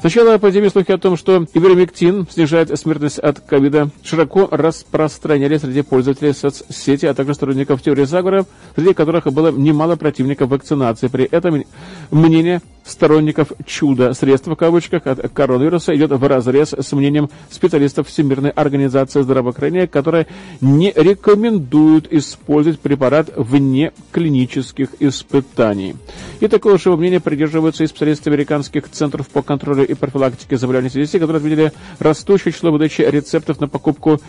[0.00, 6.32] Сначала пандемии слухи о том, что ивермектин снижает смертность от ковида, широко распространяли среди пользователей
[6.32, 8.46] соцсети, а также сторонников теории заговора,
[8.76, 11.08] среди которых было немало противников вакцинации.
[11.08, 11.64] При этом
[12.12, 18.50] мнение сторонников чуда средства в кавычках от коронавируса идет в разрез с мнением специалистов Всемирной
[18.50, 20.26] организации здравоохранения, которые
[20.60, 25.96] не рекомендуют использовать препарат вне клинических испытаний.
[26.40, 31.18] И такого же мнения придерживаются и специалисты американских центров по контролю и профилактике заболеваний CDC,
[31.18, 34.20] которые отметили растущее число выдачи рецептов на покупку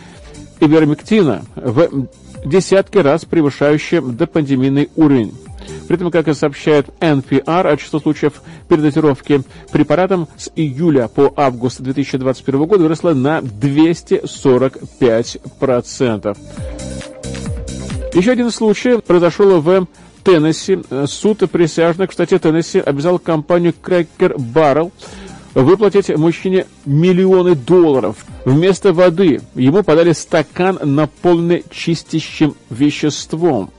[0.60, 2.06] ивермектина в
[2.44, 5.32] десятки раз превышающее допандемийный уровень.
[5.90, 12.64] При этом, как и сообщает NPR, число случаев передозировки препаратом с июля по август 2021
[12.64, 16.38] года выросло на 245%.
[18.14, 19.88] Еще один случай произошел в
[20.22, 20.78] Теннесси.
[21.06, 24.92] Суд присяжных в штате Теннесси обязал компанию Cracker Barrel
[25.54, 28.24] выплатить мужчине миллионы долларов.
[28.44, 33.72] Вместо воды ему подали стакан, наполненный чистящим веществом.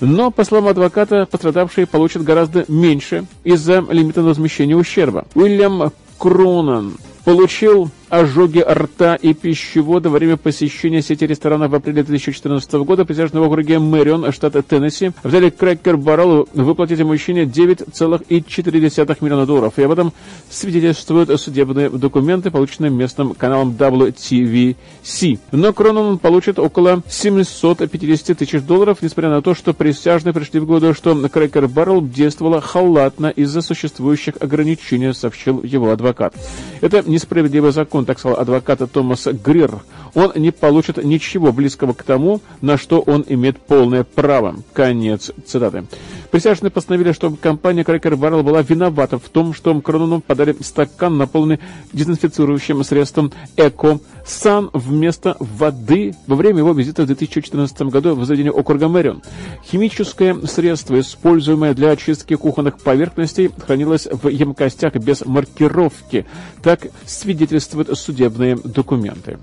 [0.00, 5.26] Но, по словам адвоката, пострадавшие получат гораздо меньше из-за лимита на возмещение ущерба.
[5.34, 6.94] Уильям Кронан
[7.24, 13.46] получил ожоги рта и пищевода во время посещения сети ресторанов в апреле 2014 года присяжного
[13.46, 19.78] округе Мэрион, штата Теннесси, взяли Крекер Барреллу выплатить мужчине 9,4 миллиона долларов.
[19.78, 20.12] И об этом
[20.50, 25.38] свидетельствуют судебные документы, полученные местным каналом WTVC.
[25.52, 30.94] Но Кронон получит около 750 тысяч долларов, несмотря на то, что присяжные пришли в году,
[30.94, 36.34] что Крекер Баррелл действовала халатно из-за существующих ограничений, сообщил его адвокат.
[36.80, 39.80] Это несправедливый закон он, так сказал адвоката Томаса Грир,
[40.14, 44.56] он не получит ничего близкого к тому, на что он имеет полное право.
[44.72, 45.84] Конец цитаты.
[46.30, 51.60] Присяжные постановили, что компания Cracker Barrel была виновата в том, что Кронону подали стакан, наполненный
[51.92, 58.52] дезинфицирующим средством Эко Сан вместо воды во время его визита в 2014 году в заведение
[58.52, 59.22] округа Мэрион.
[59.64, 66.26] Химическое средство, используемое для очистки кухонных поверхностей, хранилось в емкостях без маркировки.
[66.62, 69.38] Так свидетельствуют судебные документы.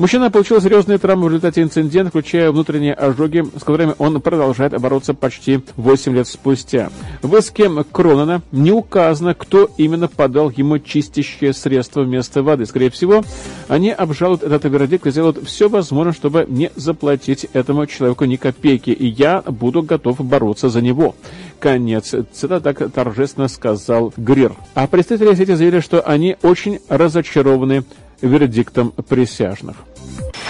[0.00, 5.12] Мужчина получил серьезные травмы в результате инцидента, включая внутренние ожоги, с которыми он продолжает бороться
[5.12, 6.88] почти 8 лет спустя.
[7.20, 12.64] В иске Кронона не указано, кто именно подал ему чистящее средство вместо воды.
[12.64, 13.22] Скорее всего,
[13.68, 18.88] они обжалуют этот вердикт и сделают все возможное, чтобы не заплатить этому человеку ни копейки.
[18.88, 21.14] И я буду готов бороться за него.
[21.58, 22.14] Конец.
[22.14, 24.54] Это так торжественно сказал Грир.
[24.72, 27.84] А представители сети заявили, что они очень разочарованы
[28.22, 29.76] вердиктом присяжных.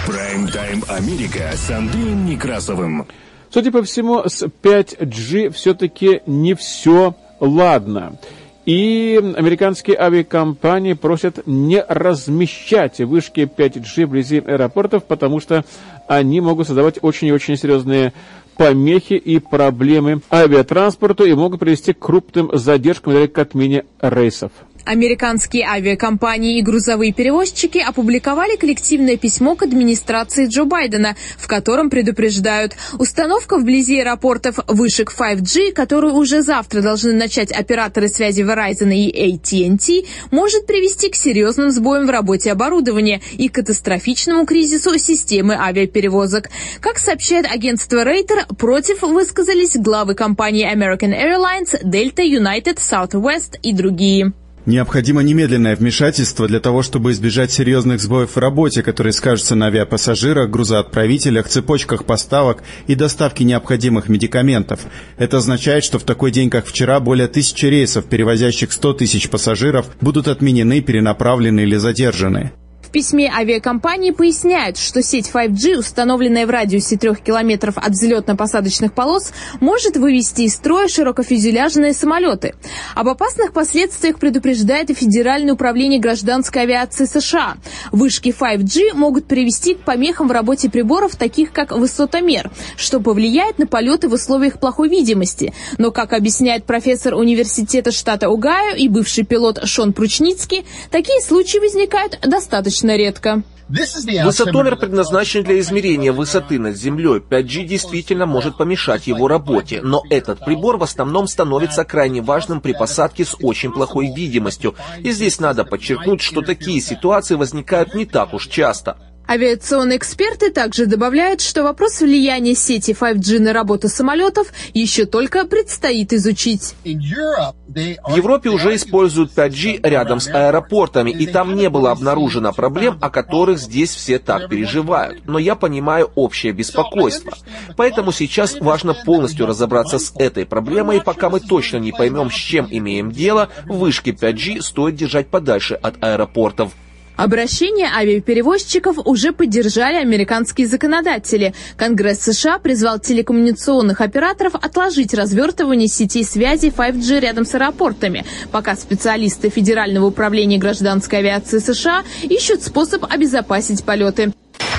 [0.05, 3.07] Прайм-тайм Америка с Андреем Некрасовым.
[3.49, 8.17] Судя по всему, с 5G все-таки не все ладно.
[8.65, 15.65] И американские авиакомпании просят не размещать вышки 5G вблизи аэропортов, потому что
[16.07, 18.13] они могут создавать очень и очень серьезные
[18.57, 24.51] помехи и проблемы авиатранспорту и могут привести к крупным задержкам или к отмене рейсов.
[24.85, 32.73] Американские авиакомпании и грузовые перевозчики опубликовали коллективное письмо к администрации Джо Байдена, в котором предупреждают,
[32.97, 40.07] установка вблизи аэропортов вышек 5G, которую уже завтра должны начать операторы связи Verizon и AT&T,
[40.31, 46.49] может привести к серьезным сбоям в работе оборудования и катастрофичному кризису системы авиаперевозок.
[46.79, 54.33] Как сообщает агентство Рейтер, против высказались главы компании American Airlines, Delta, United, Southwest и другие.
[54.67, 60.51] Необходимо немедленное вмешательство для того, чтобы избежать серьезных сбоев в работе, которые скажутся на авиапассажирах,
[60.51, 64.81] грузоотправителях, цепочках поставок и доставке необходимых медикаментов.
[65.17, 69.87] Это означает, что в такой день, как вчера, более тысячи рейсов, перевозящих 100 тысяч пассажиров,
[69.99, 72.51] будут отменены, перенаправлены или задержаны.
[72.91, 79.31] Письме авиакомпании поясняют, что сеть 5G, установленная в радиусе трех километров от взлетно-посадочных полос,
[79.61, 82.53] может вывести из строя широкофюзеляжные самолеты.
[82.93, 87.55] Об опасных последствиях предупреждает и Федеральное управление гражданской авиации США.
[87.93, 93.67] Вышки 5G могут привести к помехам в работе приборов, таких как высотомер, что повлияет на
[93.67, 95.53] полеты в условиях плохой видимости.
[95.77, 102.19] Но, как объясняет профессор университета штата Угайо и бывший пилот Шон Пручницкий, такие случаи возникают
[102.21, 103.43] достаточно достаточно редко.
[103.69, 107.19] Высотомер предназначен для измерения высоты над землей.
[107.19, 112.73] 5G действительно может помешать его работе, но этот прибор в основном становится крайне важным при
[112.73, 114.75] посадке с очень плохой видимостью.
[114.99, 118.97] И здесь надо подчеркнуть, что такие ситуации возникают не так уж часто.
[119.27, 126.11] Авиационные эксперты также добавляют, что вопрос влияния сети 5G на работу самолетов еще только предстоит
[126.11, 126.75] изучить.
[126.83, 133.09] В Европе уже используют 5G рядом с аэропортами, и там не было обнаружено проблем, о
[133.09, 135.25] которых здесь все так переживают.
[135.25, 137.33] Но я понимаю общее беспокойство.
[137.77, 142.35] Поэтому сейчас важно полностью разобраться с этой проблемой, и пока мы точно не поймем, с
[142.35, 146.73] чем имеем дело, вышки 5G стоит держать подальше от аэропортов.
[147.15, 151.53] Обращение авиаперевозчиков уже поддержали американские законодатели.
[151.77, 159.49] Конгресс США призвал телекоммуникационных операторов отложить развертывание сетей связи 5G рядом с аэропортами, пока специалисты
[159.49, 164.31] Федерального управления гражданской авиации США ищут способ обезопасить полеты.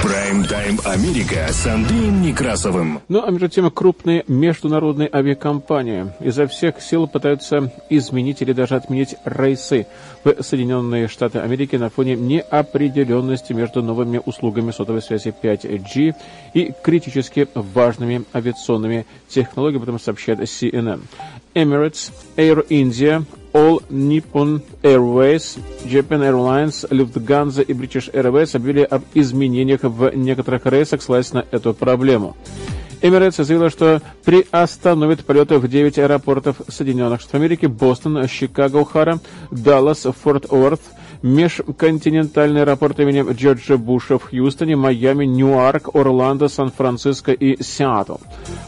[0.02, 3.00] Прайм-тайм Америка с Андреем Некрасовым.
[3.08, 9.14] Ну, а между тем, крупные международные авиакомпании изо всех сил пытаются изменить или даже отменить
[9.24, 9.86] рейсы
[10.24, 16.14] в Соединенные Штаты Америки на фоне неопределенности между новыми услугами сотовой связи 5G
[16.54, 21.00] и критически важными авиационными технологиями, об этом сообщает CNN.
[21.54, 29.80] Emirates, Air India, All Nippon Airways, Japan Airlines, Lufthansa и British Airways объявили об изменениях
[29.82, 32.36] в некоторых рейсах, ссылаясь на эту проблему.
[33.02, 39.18] Emirates заявила, что приостановит полеты в 9 аэропортов Соединенных Штатов Америки, Бостон, Чикаго, Хара,
[39.50, 40.80] Даллас, Форт Уорт,
[41.22, 48.16] межконтинентальные аэропорты имени Джорджа Буша в Хьюстоне, Майами, Ньюарк, Орландо, Сан-Франциско и Сиэтл.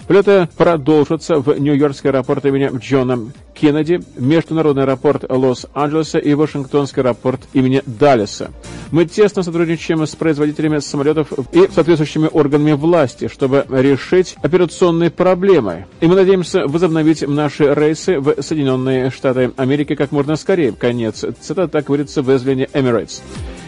[0.07, 7.83] Полеты продолжатся в Нью-Йоркский аэропорт имени Джона Кеннеди, Международный аэропорт Лос-Анджелеса и Вашингтонский аэропорт имени
[7.87, 8.51] Даллеса.
[8.91, 15.87] Мы тесно сотрудничаем с производителями самолетов и соответствующими органами власти, чтобы решить операционные проблемы.
[16.01, 20.73] И мы надеемся возобновить наши рейсы в Соединенные Штаты Америки как можно скорее.
[20.73, 23.23] Конец цитата, так говорится в издании Emirates.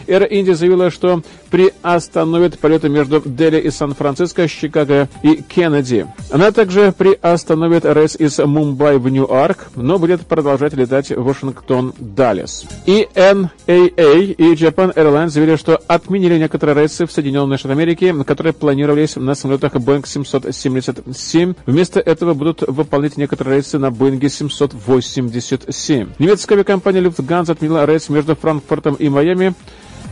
[0.07, 6.07] Air India заявила, что приостановит полеты между Дели и Сан-Франциско, Чикаго и Кеннеди.
[6.31, 12.65] Она также приостановит рейс из Мумбаи в Нью-Арк, но будет продолжать летать в Вашингтон-Даллес.
[12.85, 18.53] И NAA и Japan Airlines заявили, что отменили некоторые рейсы в Соединенные Штаты Америки, которые
[18.53, 21.53] планировались на самолетах Boeing 777.
[21.65, 26.09] Вместо этого будут выполнять некоторые рейсы на Boeing 787.
[26.19, 29.53] Немецкая авиакомпания Lufthansa отменила рейс между Франкфуртом и Майами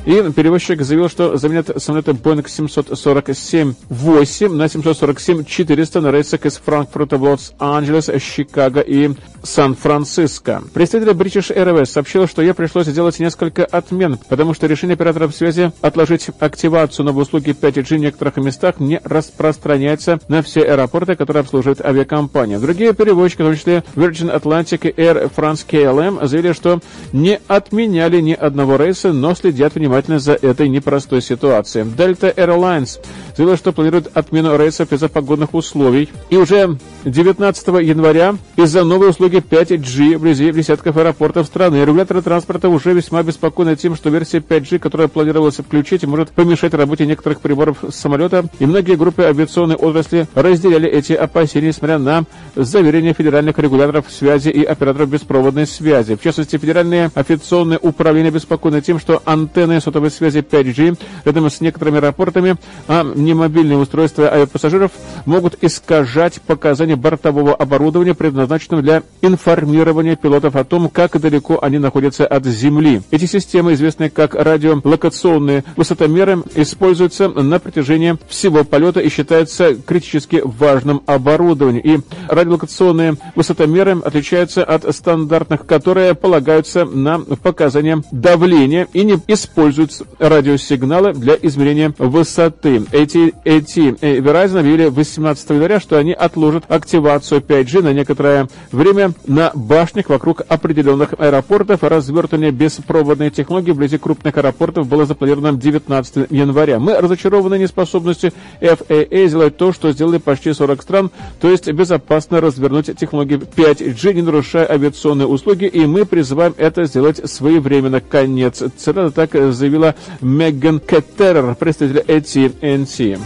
[0.06, 7.24] и перевозчик заявил, что заменят самолеты Boeing 747-8 на 747-400 на рейсах из Франкфурта в
[7.24, 9.10] Лос-Анджелес, Чикаго и
[9.44, 10.62] Сан-Франциско.
[10.74, 15.72] Представитель British Airways сообщил, что ей пришлось сделать несколько отмен, потому что решение операторов связи
[15.82, 21.82] отложить активацию новой услуги 5G в некоторых местах не распространяется на все аэропорты, которые обслуживает
[21.82, 22.60] авиакомпания.
[22.60, 26.80] Другие перевозчики, в том числе Virgin Atlantic и Air France KLM, заявили, что
[27.12, 31.86] не отменяли ни одного рейса, но следят внимательно внимательны за этой непростой ситуацией.
[31.86, 33.00] Delta Airlines
[33.36, 36.10] заявила, что планирует отмену рейсов из-за погодных условий.
[36.30, 42.94] И уже 19 января из-за новой услуги 5G вблизи десятков аэропортов страны регуляторы транспорта уже
[42.94, 48.46] весьма обеспокоены тем, что версия 5G, которая планировалась включить, может помешать работе некоторых приборов самолета.
[48.60, 52.26] И многие группы авиационной отрасли разделяли эти опасения, несмотря на
[52.56, 56.16] заверения федеральных регуляторов связи и операторов беспроводной связи.
[56.16, 61.98] В частности, федеральные авиационные управления обеспокоены тем, что антенны сотовой связи 5G рядом с некоторыми
[61.98, 62.58] аэропортами,
[62.88, 64.92] а не мобильные устройства авиапассажиров
[65.26, 72.26] могут искажать показания бортового оборудования, предназначенного для информирования пилотов о том, как далеко они находятся
[72.26, 73.02] от Земли.
[73.12, 81.02] Эти системы, известные как радиолокационные высотомеры, используются на протяжении всего полета и считаются критически важным
[81.06, 81.84] оборудованием.
[81.86, 90.08] И радиолокационные высотомеры отличаются от стандартных, которые полагаются на показания давления и не используют используют
[90.20, 92.84] радиосигналы для измерения высоты.
[92.92, 99.14] Эти, эти э, Verizon объявили 18 января, что они отложат активацию 5G на некоторое время
[99.28, 101.84] на башнях вокруг определенных аэропортов.
[101.84, 106.80] Развертывание беспроводной технологии вблизи крупных аэропортов было запланировано 19 января.
[106.80, 112.96] Мы разочарованы неспособностью FAA сделать то, что сделали почти 40 стран, то есть безопасно развернуть
[112.98, 118.02] технологии 5G, не нарушая авиационные услуги, и мы призываем это сделать своевременно.
[118.02, 118.64] Конец.
[118.78, 123.20] Цитата так заявила Меган Кеттерер, представитель AT&T.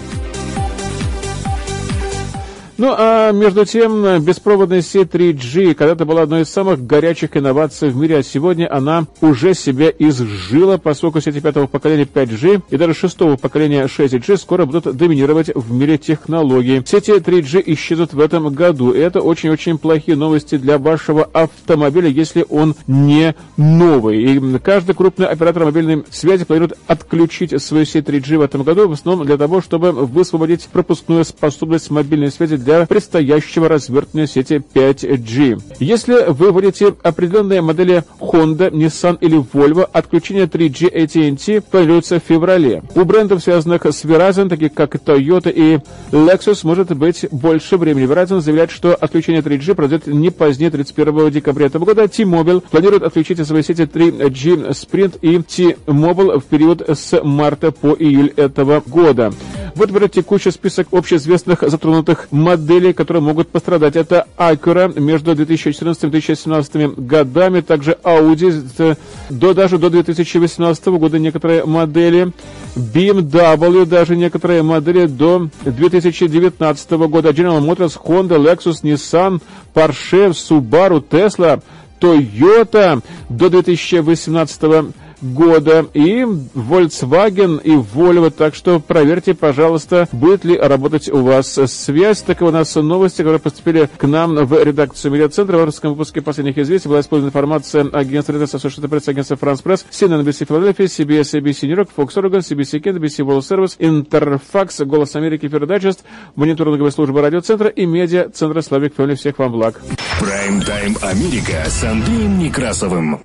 [2.80, 7.97] Ну, а между тем, беспроводная сеть 3G когда-то была одной из самых горячих инноваций в
[7.97, 13.36] мире, а сегодня она уже себя изжила, поскольку сети пятого поколения 5G и даже шестого
[13.36, 16.82] поколения 6G скоро будут доминировать в мире технологий.
[16.86, 22.45] Сети 3G исчезнут в этом году, и это очень-очень плохие новости для вашего автомобиля, если
[22.47, 24.23] он не новый.
[24.23, 28.93] И каждый крупный оператор мобильной связи планирует отключить свою сеть 3G в этом году, в
[28.93, 35.59] основном для того, чтобы высвободить пропускную способность мобильной связи для для предстоящего развертывания сети 5G.
[35.80, 42.84] Если вы вводите определенные модели Honda, Nissan или Volvo, отключение 3G AT&T планируется в феврале.
[42.93, 45.80] У брендов, связанных с Verizon, таких как Toyota и
[46.11, 48.07] Lexus, может быть больше времени.
[48.07, 52.07] Verizon заявляет, что отключение 3G пройдет не позднее 31 декабря этого года.
[52.07, 58.32] T-Mobile планирует отключить свои сети 3G Sprint и T-Mobile в период с марта по июль
[58.36, 59.34] этого года.
[59.76, 62.59] Вот берет текущий список общеизвестных затронутых моделей,
[62.93, 63.95] которые могут пострадать.
[63.95, 68.97] Это Acura между 2014 и 2017 годами, также Audi
[69.30, 72.32] до, даже до 2018 года некоторые модели,
[72.76, 79.41] BMW даже некоторые модели до 2019 года, General Motors, Honda, Lexus, Nissan,
[79.74, 81.62] Porsche, Subaru, Tesla,
[81.99, 84.86] Toyota до 2018 года
[85.22, 88.30] года, и Volkswagen, и Volvo.
[88.32, 92.22] Так что проверьте, пожалуйста, будет ли работать у вас связь.
[92.22, 95.57] Так у нас новости, которые поступили к нам в редакцию медиацентра.
[95.57, 99.86] В авторском выпуске последних известий была использована информация агентства Reuters, Associated Press, агентства France Press,
[99.91, 104.86] CNN, NBC Philadelphia, CBS, ABC New York, Fox Oregon, CBC Kent, NBC World Service, Interfax,
[104.86, 106.03] Голос Америки, Фердайджест,
[106.36, 109.15] мониторинговая служба радиоцентра и медиа-центра Славик Фэмили.
[109.15, 109.82] Всех вам благ.
[110.20, 113.20] Прайм-тайм Америка с Андреем Некрасовым.